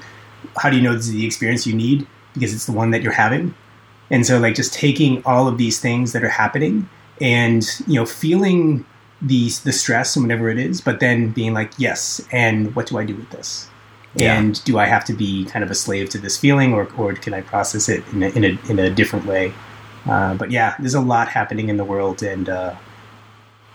how 0.58 0.70
do 0.70 0.78
you 0.78 0.82
know 0.82 0.94
this 0.96 1.08
is 1.08 1.12
the 1.12 1.26
experience 1.26 1.68
you 1.68 1.76
need? 1.76 2.08
Because 2.34 2.54
it's 2.54 2.66
the 2.66 2.72
one 2.72 2.92
that 2.92 3.04
you're 3.04 3.12
having. 3.12 3.54
And 4.10 4.26
so 4.26 4.40
like 4.40 4.56
just 4.56 4.74
taking 4.74 5.24
all 5.26 5.48
of 5.48 5.58
these 5.58 5.80
things 5.80 6.14
that 6.14 6.24
are 6.24 6.30
happening 6.30 6.90
and 7.22 7.66
you 7.88 7.96
know 7.96 8.06
feeling 8.06 8.86
these 9.22 9.62
the 9.62 9.72
stress 9.72 10.16
and 10.16 10.26
whatever 10.26 10.50
it 10.50 10.60
is, 10.60 10.82
but 10.82 11.00
then 11.00 11.32
being 11.32 11.54
like, 11.54 11.72
yes, 11.78 12.26
and 12.32 12.76
what 12.76 12.88
do 12.88 12.98
I 12.98 13.06
do 13.06 13.16
with 13.16 13.30
this? 13.30 13.70
Yeah. 14.16 14.38
And 14.38 14.64
do 14.66 14.78
I 14.78 14.86
have 14.86 15.06
to 15.06 15.14
be 15.14 15.46
kind 15.46 15.64
of 15.64 15.72
a 15.72 15.76
slave 15.76 16.10
to 16.10 16.20
this 16.20 16.38
feeling, 16.38 16.74
or, 16.74 16.88
or 16.98 17.14
can 17.14 17.34
I 17.34 17.42
process 17.42 17.90
it 17.90 18.04
in 18.14 18.22
a, 18.22 18.30
in 18.30 18.44
a, 18.44 18.70
in 18.70 18.78
a 18.78 18.90
different 18.90 19.26
way? 19.26 19.54
Uh, 20.06 20.36
but 20.36 20.52
yeah, 20.52 20.76
there's 20.80 20.94
a 20.94 21.02
lot 21.02 21.30
happening 21.30 21.70
in 21.70 21.78
the 21.78 21.86
world, 21.86 22.22
and 22.22 22.50
uh, 22.50 22.76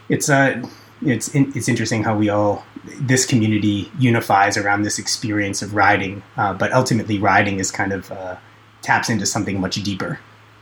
it's 0.08 0.28
uh, 0.28 0.62
it's 1.02 1.34
in, 1.34 1.52
it's 1.56 1.68
interesting 1.68 2.04
how 2.04 2.16
we 2.16 2.28
all 2.28 2.64
this 3.00 3.26
community 3.26 3.90
unifies 3.98 4.56
around 4.56 4.82
this 4.82 4.98
experience 4.98 5.62
of 5.62 5.74
riding, 5.74 6.22
uh, 6.36 6.52
but 6.52 6.72
ultimately 6.72 7.18
riding 7.18 7.58
is 7.58 7.70
kind 7.70 7.92
of 7.92 8.12
uh, 8.12 8.36
taps 8.88 9.08
into 9.08 9.26
something 9.26 9.60
much 9.60 9.76
deeper. 9.76 10.18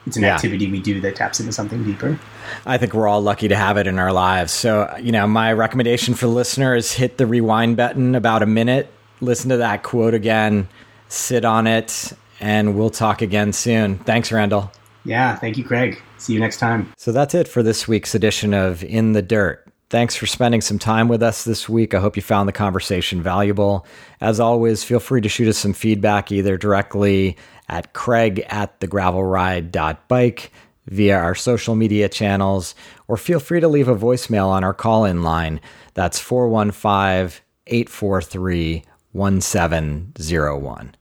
It's 0.06 0.16
an 0.16 0.22
yeah. 0.22 0.34
activity 0.34 0.70
we 0.70 0.80
do 0.80 1.00
that 1.00 1.16
taps 1.16 1.40
into 1.40 1.52
something 1.52 1.82
deeper. 1.82 2.18
I 2.64 2.78
think 2.78 2.94
we're 2.94 3.08
all 3.08 3.20
lucky 3.20 3.48
to 3.48 3.56
have 3.56 3.76
it 3.76 3.86
in 3.86 3.98
our 3.98 4.12
lives. 4.12 4.52
So, 4.52 4.94
you 5.00 5.10
know, 5.10 5.26
my 5.26 5.52
recommendation 5.52 6.14
for 6.14 6.26
listeners 6.26 6.92
hit 6.92 7.16
the 7.16 7.26
rewind 7.26 7.76
button 7.76 8.14
about 8.14 8.42
a 8.42 8.46
minute 8.46 8.92
listen 9.20 9.50
to 9.50 9.56
that 9.58 9.82
quote 9.82 10.14
again, 10.14 10.68
sit 11.08 11.44
on 11.44 11.66
it, 11.66 12.12
and 12.40 12.76
we'll 12.76 12.90
talk 12.90 13.22
again 13.22 13.52
soon. 13.52 13.98
Thanks, 13.98 14.30
Randall. 14.32 14.70
Yeah, 15.04 15.36
thank 15.36 15.56
you, 15.56 15.64
Craig. 15.64 16.02
See 16.18 16.32
you 16.32 16.40
next 16.40 16.58
time. 16.58 16.92
So 16.96 17.12
that's 17.12 17.34
it 17.34 17.46
for 17.46 17.62
this 17.62 17.86
week's 17.86 18.14
edition 18.14 18.52
of 18.52 18.82
In 18.82 19.12
the 19.12 19.22
Dirt. 19.22 19.65
Thanks 19.88 20.16
for 20.16 20.26
spending 20.26 20.60
some 20.60 20.80
time 20.80 21.06
with 21.06 21.22
us 21.22 21.44
this 21.44 21.68
week. 21.68 21.94
I 21.94 22.00
hope 22.00 22.16
you 22.16 22.22
found 22.22 22.48
the 22.48 22.52
conversation 22.52 23.22
valuable. 23.22 23.86
As 24.20 24.40
always, 24.40 24.82
feel 24.82 24.98
free 24.98 25.20
to 25.20 25.28
shoot 25.28 25.46
us 25.46 25.58
some 25.58 25.72
feedback 25.72 26.32
either 26.32 26.56
directly 26.56 27.36
at 27.68 27.92
craig 27.92 28.44
at 28.48 28.80
thegravelride.bike 28.80 30.52
via 30.88 31.16
our 31.16 31.34
social 31.36 31.76
media 31.76 32.08
channels, 32.08 32.74
or 33.06 33.16
feel 33.16 33.38
free 33.38 33.60
to 33.60 33.68
leave 33.68 33.86
a 33.86 33.94
voicemail 33.94 34.48
on 34.48 34.64
our 34.64 34.74
call 34.74 35.04
in 35.04 35.22
line. 35.22 35.60
That's 35.94 36.18
415 36.18 37.42
843 37.68 38.84
1701. 39.12 40.94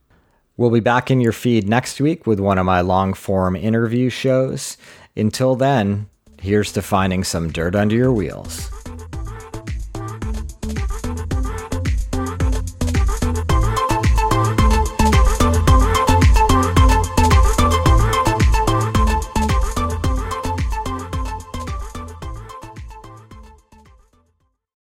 We'll 0.56 0.70
be 0.70 0.80
back 0.80 1.10
in 1.10 1.20
your 1.20 1.32
feed 1.32 1.68
next 1.68 2.00
week 2.00 2.26
with 2.26 2.40
one 2.40 2.58
of 2.58 2.64
my 2.64 2.80
long 2.82 3.14
form 3.14 3.56
interview 3.56 4.10
shows. 4.10 4.76
Until 5.16 5.56
then, 5.56 6.08
here's 6.40 6.72
to 6.72 6.82
finding 6.82 7.24
some 7.24 7.50
dirt 7.52 7.74
under 7.74 7.94
your 7.94 8.12
wheels. 8.12 8.70